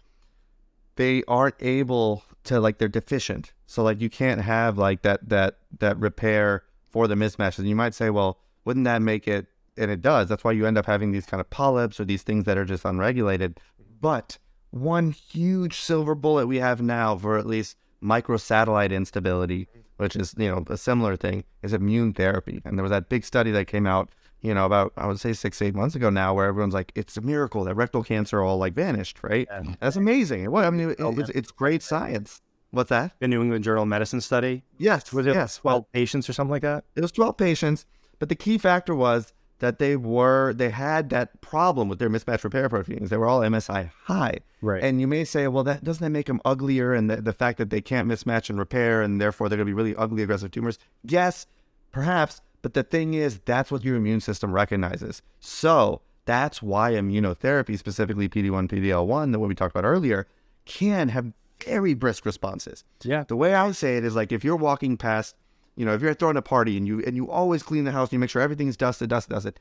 [0.97, 3.55] they aren't able to like they're deficient.
[3.67, 7.61] So like you can't have like that that that repair for the mismatches.
[7.61, 9.47] And you might say, well, wouldn't that make it
[9.77, 10.29] and it does.
[10.29, 12.65] That's why you end up having these kind of polyps or these things that are
[12.65, 13.61] just unregulated.
[14.01, 14.39] But
[14.71, 20.51] one huge silver bullet we have now for at least microsatellite instability, which is, you
[20.51, 22.61] know, a similar thing, is immune therapy.
[22.65, 24.11] And there was that big study that came out,
[24.43, 27.17] you know, about, I would say six, eight months ago now, where everyone's like, it's
[27.17, 29.47] a miracle that rectal cancer all like vanished, right?
[29.51, 29.75] Yeah.
[29.81, 30.51] That's amazing.
[30.51, 32.43] What I mean, it, it's, it's great science.
[32.71, 33.13] What's that?
[33.21, 34.65] The New England Journal of Medicine study?
[34.79, 35.13] Yes.
[35.13, 35.59] Was it yes.
[35.59, 36.85] 12 well, patients or something like that?
[36.97, 37.87] It was 12 patients.
[38.19, 42.45] But the key factor was that they were they had that problem with their mismatch
[42.45, 43.11] repair proteins.
[43.11, 44.39] They were all MSI high.
[44.61, 44.83] Right.
[44.83, 46.93] And you may say, well, that doesn't that make them uglier?
[46.93, 49.71] And the, the fact that they can't mismatch and repair, and therefore they're going to
[49.71, 50.79] be really ugly, aggressive tumors.
[51.03, 51.47] Yes,
[51.93, 52.41] perhaps.
[52.63, 55.21] But the thing is, that's what your immune system recognizes.
[55.39, 60.27] So that's why immunotherapy, specifically PD1, PD-L1, that what we talked about earlier,
[60.65, 61.33] can have
[61.63, 62.85] very brisk responses.
[63.03, 63.25] Yeah.
[63.29, 65.37] The way I would say it is like if you're walking past
[65.77, 68.09] you know, if you're throwing a party and you and you always clean the house
[68.09, 69.61] and you make sure everything's dusted, dusted, dusted,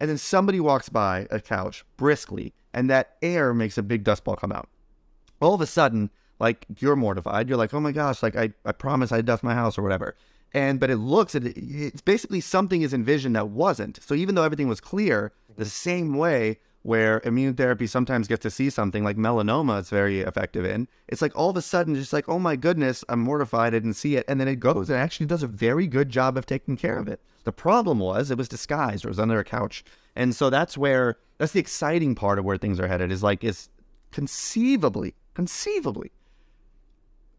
[0.00, 4.24] and then somebody walks by a couch briskly and that air makes a big dust
[4.24, 4.68] ball come out.
[5.40, 6.10] All of a sudden,
[6.40, 7.48] like you're mortified.
[7.48, 10.16] You're like, oh my gosh, like I, I promise I'd dust my house or whatever.
[10.52, 14.02] And but it looks at it, it's basically something is envisioned that wasn't.
[14.02, 18.50] So even though everything was clear, the same way where immune therapy sometimes gets to
[18.50, 20.88] see something like melanoma it's very effective in.
[21.08, 23.94] It's like all of a sudden just like oh my goodness i'm mortified i didn't
[23.94, 26.76] see it and then it goes and actually does a very good job of taking
[26.76, 27.20] care of it.
[27.44, 29.84] The problem was it was disguised or it was under a couch
[30.16, 33.44] and so that's where that's the exciting part of where things are headed is like
[33.44, 33.68] is
[34.10, 36.10] conceivably conceivably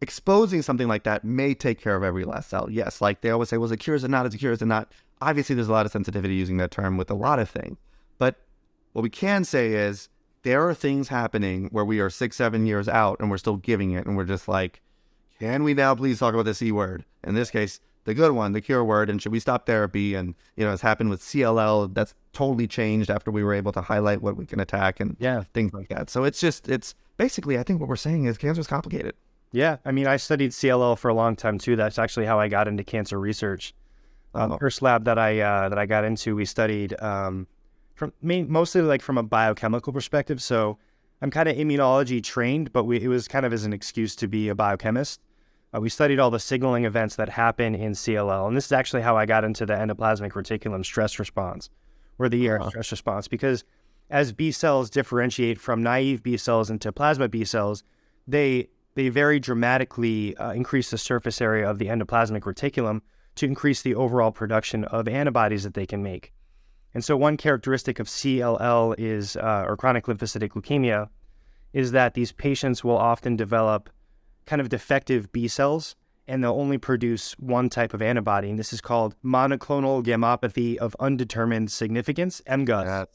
[0.01, 2.69] exposing something like that may take care of every last cell.
[2.69, 4.25] Yes like they always say well, it cures or not?
[4.25, 4.91] Is it cures or not?
[5.21, 7.77] Obviously there's a lot of sensitivity using that term with a lot of things
[8.17, 8.37] but
[8.93, 10.09] what we can say is
[10.43, 13.91] there are things happening where we are six, seven years out and we're still giving
[13.91, 14.05] it.
[14.05, 14.81] And we're just like,
[15.39, 17.03] can we now please talk about the C word?
[17.23, 19.09] In this case, the good one, the cure word.
[19.09, 20.13] And should we stop therapy?
[20.15, 21.93] And, you know, it's happened with CLL.
[21.93, 25.43] That's totally changed after we were able to highlight what we can attack and yeah.
[25.53, 26.09] things like that.
[26.09, 29.15] So it's just, it's basically, I think what we're saying is cancer is complicated.
[29.53, 29.77] Yeah.
[29.85, 31.75] I mean, I studied CLL for a long time too.
[31.75, 33.73] That's actually how I got into cancer research.
[34.35, 34.57] Uh, oh.
[34.57, 37.45] first lab that I uh, that I got into, we studied um,
[37.93, 40.41] from me mostly like from a biochemical perspective.
[40.41, 40.77] So
[41.21, 44.27] I'm kind of immunology trained, but we, it was kind of as an excuse to
[44.27, 45.21] be a biochemist.
[45.73, 49.01] Uh, we studied all the signaling events that happen in CLL, and this is actually
[49.01, 51.69] how I got into the endoplasmic reticulum stress response,
[52.19, 52.69] or the ER uh-huh.
[52.69, 53.63] stress response, because
[54.09, 57.83] as B cells differentiate from naive B cells into plasma B cells,
[58.27, 63.01] they they very dramatically uh, increase the surface area of the endoplasmic reticulum
[63.35, 66.31] to increase the overall production of antibodies that they can make.
[66.93, 71.09] And so, one characteristic of CLL is, uh, or chronic lymphocytic leukemia,
[71.73, 73.89] is that these patients will often develop
[74.45, 75.95] kind of defective B cells
[76.27, 78.49] and they'll only produce one type of antibody.
[78.49, 82.85] And this is called monoclonal gammopathy of undetermined significance, MGUS.
[82.85, 83.05] Yeah.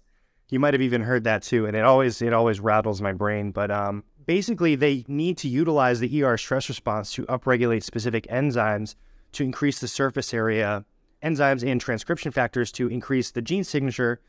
[0.50, 3.50] You might have even heard that too, and it always it always rattles my brain.
[3.50, 8.94] But um, basically, they need to utilize the ER stress response to upregulate specific enzymes
[9.32, 10.86] to increase the surface area
[11.22, 14.20] enzymes and transcription factors to increase the gene signature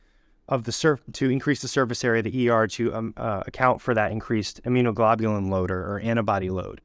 [0.48, 3.80] of the surf to increase the surface area of the ER to um, uh, account
[3.82, 6.82] for that increased immunoglobulin load or, or, antibody load.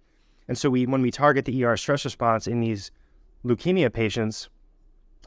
[0.46, 2.90] And so we when we target the ER stress response in these
[3.44, 4.50] leukemia patients,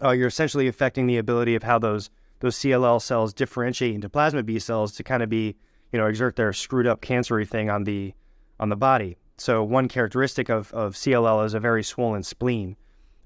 [0.04, 4.44] uh, you're essentially affecting the ability of how those those CLL cells differentiate into plasma
[4.44, 5.56] B cells to kind of be,
[5.92, 8.14] you know, exert their screwed up cancery thing on the
[8.60, 9.18] on the body.
[9.38, 12.76] So one characteristic of, of CLL is a very swollen spleen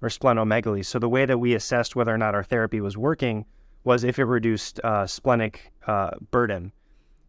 [0.02, 0.86] or splenomegaly.
[0.86, 3.46] So the way that we assessed whether or not our therapy was working
[3.84, 6.72] was if it reduced uh, splenic uh, burden.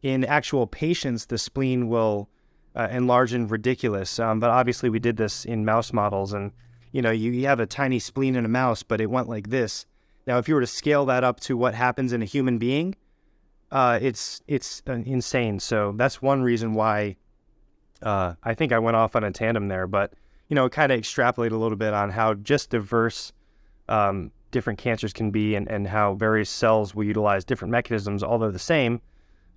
[0.03, 2.29] In actual patients, the spleen will
[2.75, 4.18] uh, enlarge and ridiculous.
[4.18, 6.53] Um, but obviously, we did this in mouse models, and
[6.91, 9.51] you know, you, you have a tiny spleen in a mouse, but it went like
[9.51, 9.87] this.
[10.27, 12.95] Now, if you were to scale that up to what happens in a human being,
[13.70, 15.59] uh, it's it's uh, insane.
[15.61, 17.16] So that's one reason why
[18.03, 20.12] uh, I think I went off on a tandem there, but
[20.53, 23.33] you know, kind of extrapolate a little bit on how just diverse
[23.89, 28.51] um, different cancers can be and, and how various cells will utilize different mechanisms, although
[28.51, 29.01] the same,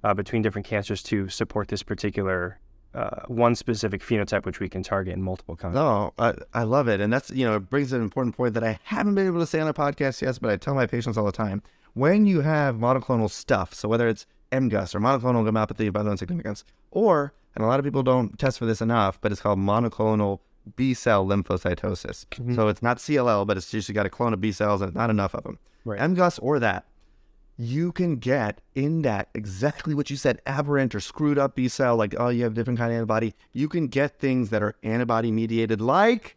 [0.05, 2.61] uh, between different cancers to support this particular
[2.93, 5.81] uh, one specific phenotype which we can target in multiple contexts.
[5.81, 7.01] Oh, I, I love it.
[7.01, 9.45] And that's, you know, it brings an important point that I haven't been able to
[9.45, 11.61] say on a podcast yet, but I tell my patients all the time.
[11.93, 16.63] When you have monoclonal stuff, so whether it's MGUS or monoclonal gammopathy of unknown significance,
[16.89, 20.39] or, and a lot of people don't test for this enough, but it's called monoclonal
[20.75, 22.25] B cell lymphocytosis.
[22.25, 22.55] Mhm.
[22.55, 24.93] So it's not CLL, but it's just you got a clone of B cells and
[24.95, 25.59] not enough of them.
[25.83, 25.99] Right.
[25.99, 26.85] MGUS or that,
[27.57, 31.95] you can get in that exactly what you said, aberrant or screwed up B cell,
[31.95, 33.33] like, oh, you have a different kind of antibody.
[33.53, 36.35] You can get things that are antibody mediated, like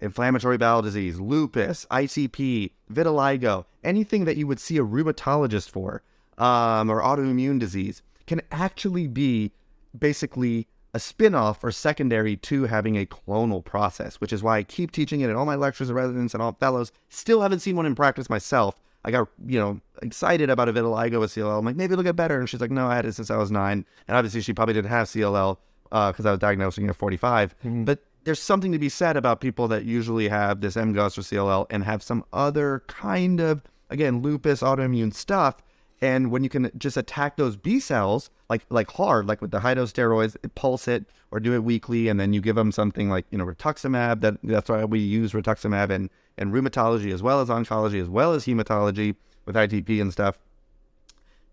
[0.00, 6.02] inflammatory bowel disease, lupus, ITP, vitiligo, anything that you would see a rheumatologist for,
[6.38, 9.52] um, or autoimmune disease, can actually be
[9.98, 14.90] basically a spin-off or secondary to having a clonal process, which is why I keep
[14.90, 16.92] teaching it in all my lectures and residents and all fellows.
[17.08, 18.78] Still haven't seen one in practice myself.
[19.04, 21.58] I got, you know, excited about a vitiligo with CLL.
[21.58, 22.38] I'm like, maybe it'll get better.
[22.38, 23.84] And she's like, no, I had it since I was nine.
[24.06, 27.54] And obviously she probably didn't have CLL because uh, I was diagnosing at 45.
[27.58, 27.84] Mm-hmm.
[27.84, 31.66] But there's something to be said about people that usually have this MGUS or CLL
[31.70, 35.56] and have some other kind of, again, lupus, autoimmune stuff.
[36.02, 39.60] And when you can just attack those B cells, like like hard, like with the
[39.60, 43.08] high dose steroids, pulse it or do it weekly, and then you give them something
[43.08, 44.20] like you know rituximab.
[44.20, 48.32] That that's why we use rituximab in, in rheumatology as well as oncology as well
[48.32, 49.14] as hematology
[49.46, 50.40] with ITP and stuff.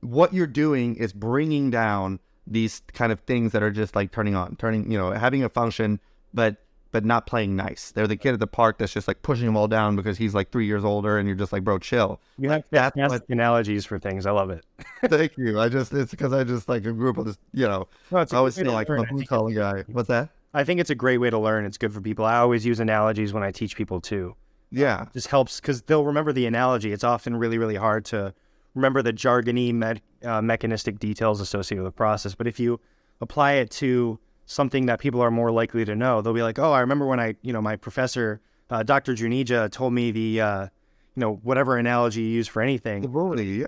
[0.02, 4.36] What you're doing is bringing down these kind of things that are just like turning
[4.36, 6.00] on, turning you know having a function,
[6.34, 6.56] but
[6.92, 7.92] but not playing nice.
[7.92, 10.34] They're the kid at the park that's just like pushing them all down because he's
[10.34, 12.20] like three years older, and you're just like, bro, chill.
[12.38, 14.26] You have That's fantastic analogies for things.
[14.26, 14.66] I love it.
[15.06, 15.60] Thank you.
[15.60, 17.88] I just it's because I just like a group of this, you know.
[18.12, 18.90] No, I always feel like.
[18.90, 19.84] I'm a blue collar guy.
[19.88, 20.30] What's that?
[20.54, 21.66] I think it's a great way to learn.
[21.66, 22.26] It's good for people.
[22.26, 24.36] I always use analogies when I teach people too.
[24.72, 26.92] Yeah, Just helps because they'll remember the analogy.
[26.92, 28.34] It's often really, really hard to
[28.76, 32.36] remember the jargony me- uh, mechanistic details associated with the process.
[32.36, 32.80] But if you
[33.20, 34.20] apply it to
[34.50, 37.20] something that people are more likely to know, they'll be like, "Oh, I remember when
[37.20, 39.14] I, you know, my professor, uh, Dr.
[39.14, 43.04] Juneja, told me the, uh, you know, whatever analogy you use for anything."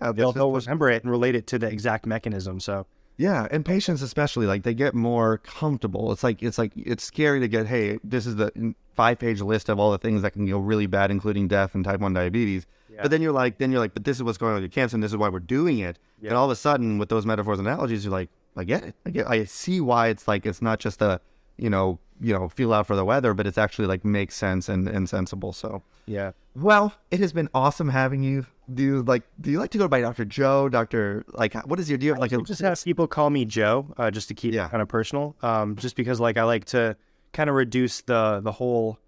[0.02, 2.60] Yeah, They'll, they'll remember it and relate it to the exact mechanism.
[2.60, 6.12] So yeah, and patients especially like they get more comfortable.
[6.12, 7.68] It's like it's like it's scary to get.
[7.68, 10.88] Hey, this is the five page list of all the things that can go really
[10.88, 12.66] bad, including death and type one diabetes.
[12.92, 13.04] Yeah.
[13.04, 14.70] But then you're like, then you're like, but this is what's going on with your
[14.72, 16.00] cancer, and this is why we're doing it.
[16.22, 16.30] Yeah.
[16.30, 18.96] And all of a sudden, with those metaphors and analogies, you're like, I get it.
[19.06, 19.28] I get.
[19.30, 21.22] I see why it's like it's not just a,
[21.58, 24.68] you know, you know, feel out for the weather, but it's actually like makes sense
[24.70, 25.54] and, and sensible.
[25.54, 25.82] So.
[26.06, 28.46] yeah, Well, it has been awesome having you.
[28.74, 29.24] Do you like?
[29.40, 30.70] Do you like to go by Doctor Joe?
[30.70, 31.98] Doctor, like, what is your?
[31.98, 34.66] Do you like just have people call me Joe, uh, just to keep Yeah.
[34.68, 35.36] it kind of personal.
[35.42, 36.96] Um, just because like I like to
[37.34, 39.00] kind of reduce the the whole.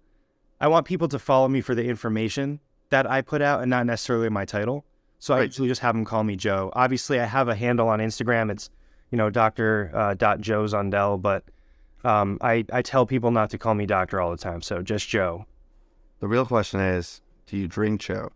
[0.60, 3.86] I want people to follow me for the information that I put out and not
[3.86, 4.84] necessarily my title.
[5.18, 6.70] So I usually just have them call me Joe.
[6.74, 8.50] Obviously, I have a handle on Instagram.
[8.50, 8.68] It's
[9.10, 11.44] you know Doctor uh, dot Joe Zundell, but
[12.04, 14.62] um, I I tell people not to call me Doctor all the time.
[14.62, 15.46] So just Joe.
[16.20, 18.30] The real question is, do you drink Joe?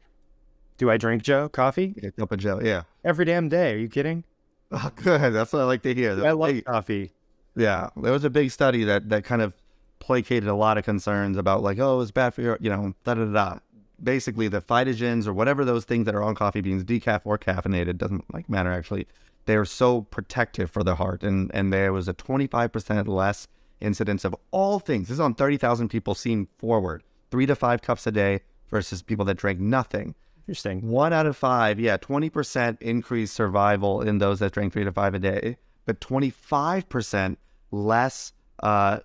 [0.77, 2.61] Do I drink Joe coffee a cup of Joe?
[2.63, 2.83] Yeah.
[3.05, 3.75] every damn day?
[3.75, 4.25] Are you kidding?
[4.71, 5.33] Oh, good.
[5.33, 6.11] That's what I like to hear.
[6.27, 7.13] I love Hey, coffee.
[7.57, 9.55] yeah, there was a big study that that kind of
[9.99, 13.15] placated a lot of concerns about like, oh, it's bad for your, you know, da
[13.15, 13.33] da da.
[13.33, 13.59] da.
[14.03, 17.97] Basically, the phytogens or whatever those things that are on coffee beans, decaf or caffeinated,
[17.97, 19.07] doesn't like matter actually.
[19.49, 23.49] They are so protective for the heart, and and there was a 25% less
[23.81, 25.09] incidence of all things.
[25.09, 29.25] This is on 30,000 people seen forward, three to five cups a day versus people
[29.25, 30.15] that drank nothing.
[30.43, 30.87] Interesting.
[30.87, 35.15] One out of five, yeah, 20% increased survival in those that drank three to five
[35.15, 37.39] a day, but 25%
[37.71, 38.99] less uh,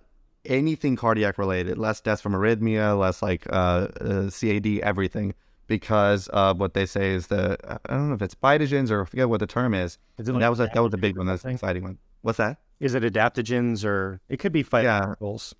[0.44, 5.32] anything cardiac related, less deaths from arrhythmia, less like uh, uh, CAD, everything,
[5.66, 7.56] because of what they say is the,
[7.86, 9.98] I don't know if it's phytogens or I forget what the term is.
[10.18, 11.26] Is it that was a, that was a big one.
[11.26, 11.98] That's an exciting one.
[12.22, 12.58] What's that?
[12.80, 14.64] Is it adaptogens or it could be Yeah.
[15.20, 15.54] phytochemicals?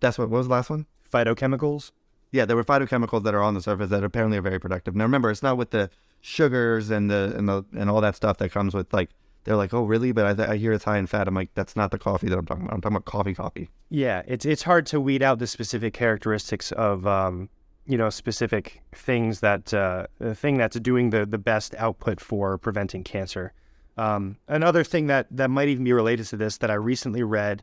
[0.00, 0.86] That's what, what was the last one?
[1.12, 1.92] Phytochemicals.
[2.32, 4.94] Yeah, there were phytochemicals that are on the surface that apparently are very productive.
[4.94, 8.38] Now remember, it's not with the sugars and the and the and all that stuff
[8.38, 9.10] that comes with like
[9.44, 10.10] they're like, oh really?
[10.12, 11.28] But I, I hear it's high in fat.
[11.28, 12.74] I'm like, that's not the coffee that I'm talking about.
[12.74, 13.70] I'm talking about coffee, coffee.
[13.88, 17.48] Yeah, it's it's hard to weed out the specific characteristics of um,
[17.86, 22.58] you know specific things that uh, the thing that's doing the the best output for
[22.58, 23.52] preventing cancer.
[23.96, 27.62] Um, another thing that that might even be related to this that I recently read.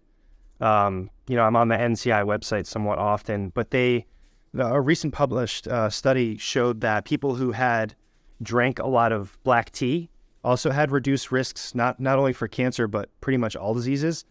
[0.60, 4.06] Um, you know, I'm on the NCI website somewhat often, but they
[4.54, 7.96] the, a recent published uh, study showed that people who had
[8.42, 10.10] drank a lot of black tea
[10.44, 14.26] also had reduced risks not not only for cancer but pretty much all diseases.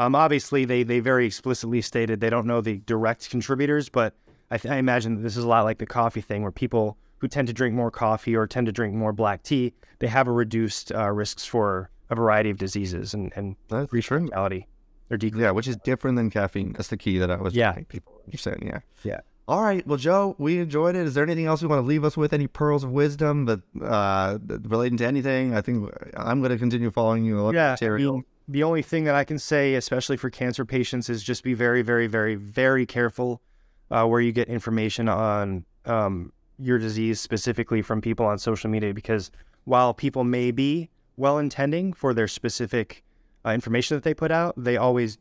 [0.00, 4.14] Um, obviously, they they very explicitly stated they don't know the direct contributors, but
[4.50, 7.28] I, th- I imagine this is a lot like the coffee thing, where people who
[7.28, 10.32] tend to drink more coffee or tend to drink more black tea, they have a
[10.32, 14.66] reduced uh, risks for a variety of diseases and and That's mortality.
[15.08, 15.44] They're decreasing.
[15.44, 16.72] Yeah, which is different than caffeine.
[16.74, 17.72] That's the key that I was Yeah.
[17.88, 18.62] people understand.
[18.64, 18.80] Yeah.
[19.02, 19.20] Yeah.
[19.46, 19.86] All right.
[19.86, 21.06] Well, Joe, we enjoyed it.
[21.06, 22.34] Is there anything else we want to leave us with?
[22.34, 25.54] Any pearls of wisdom that uh, that relating to anything?
[25.54, 27.50] I think I'm going to continue following you.
[27.52, 27.70] Yeah.
[27.72, 28.18] material.
[28.18, 31.52] I the only thing that I can say, especially for cancer patients, is just be
[31.54, 33.42] very, very, very, very careful
[33.90, 38.92] uh, where you get information on um, your disease, specifically from people on social media,
[38.92, 39.30] because
[39.64, 43.02] while people may be well intending for their specific
[43.44, 45.18] uh, information that they put out, they always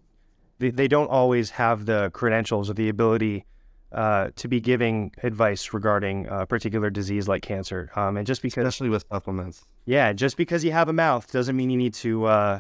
[0.60, 3.46] they, they don't always have the credentials or the ability
[3.92, 7.90] uh, to be giving advice regarding a particular disease like cancer.
[7.96, 9.66] Um, and just because especially with supplements.
[9.86, 12.60] yeah, just because you have a mouth doesn't mean you need to, uh,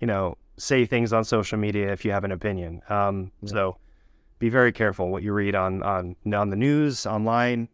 [0.00, 2.82] you know, say things on social media if you have an opinion.
[2.88, 3.76] Um, So
[4.38, 7.68] be very careful what you read on on on the news, online,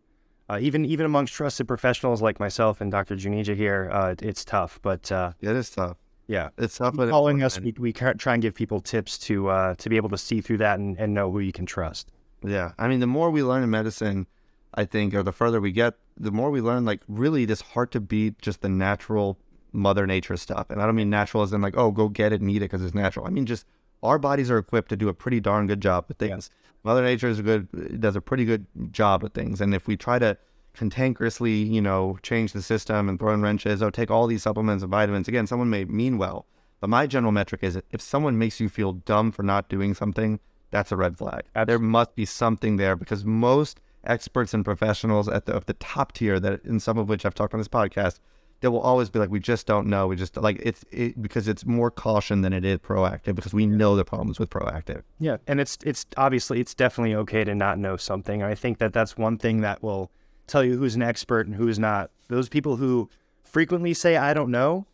[0.49, 3.17] uh, even even amongst trusted professionals like myself and Dr.
[3.17, 3.89] Juneja here.
[3.93, 5.97] Uh, it's tough, but uh, Yeah, it is tough.
[6.27, 6.95] yeah, It's tough.
[6.97, 10.09] But calling us, we, we try and give people tips to uh, to be able
[10.11, 12.11] to see through that and, and know who you can trust.
[12.43, 12.73] Yeah.
[12.79, 14.27] I mean, the more we learn in medicine,
[14.75, 17.91] I think, or the further we get, the more we learn, like, really this hard
[17.93, 19.39] to beat just the natural
[19.73, 20.69] mother nature stuff.
[20.69, 22.71] And I don't mean natural as in, like, oh, go get it and eat it
[22.71, 23.27] because it's natural.
[23.27, 23.65] I mean, just
[24.05, 26.51] our bodies are equipped to do a pretty darn good job with things.
[26.85, 29.61] Mother nature is a good, does a pretty good job with things.
[29.61, 30.37] And if we try to
[30.77, 34.83] cantankerously, you know, change the system and throw in wrenches or take all these supplements
[34.83, 36.47] and vitamins, again, someone may mean well.
[36.81, 40.39] But my general metric is if someone makes you feel dumb for not doing something,
[40.71, 41.45] that's a red flag.
[41.67, 46.13] There must be something there because most experts and professionals at the, of the top
[46.13, 48.19] tier that in some of which I've talked on this podcast,
[48.65, 50.07] they will always be like, we just don't know.
[50.07, 53.67] We just like it's it, because it's more caution than it is proactive because we
[53.67, 55.03] know the problems with proactive.
[55.21, 58.43] Yeah, and it's it's obviously it's definitely okay to not know something.
[58.43, 60.11] I think that that's one thing that will
[60.47, 62.11] tell you who's an expert and who's not.
[62.29, 63.11] Those people who
[63.43, 64.87] frequently say I don't know,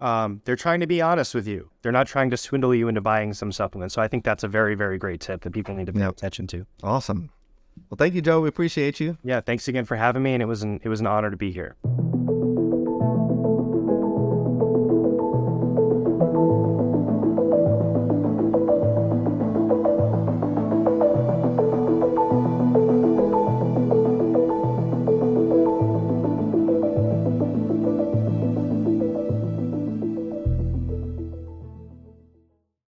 [0.00, 1.70] um, they're trying to be honest with you.
[1.80, 3.94] They're not trying to swindle you into buying some supplements.
[3.94, 6.10] So I think that's a very very great tip that people need to pay Yep.
[6.12, 6.66] attention to.
[6.82, 7.30] Awesome.
[7.88, 8.42] Well, thank you, Joe.
[8.42, 9.16] We appreciate you.
[9.24, 11.38] Yeah, thanks again for having me, and it was an it was an honor to
[11.38, 11.74] be here.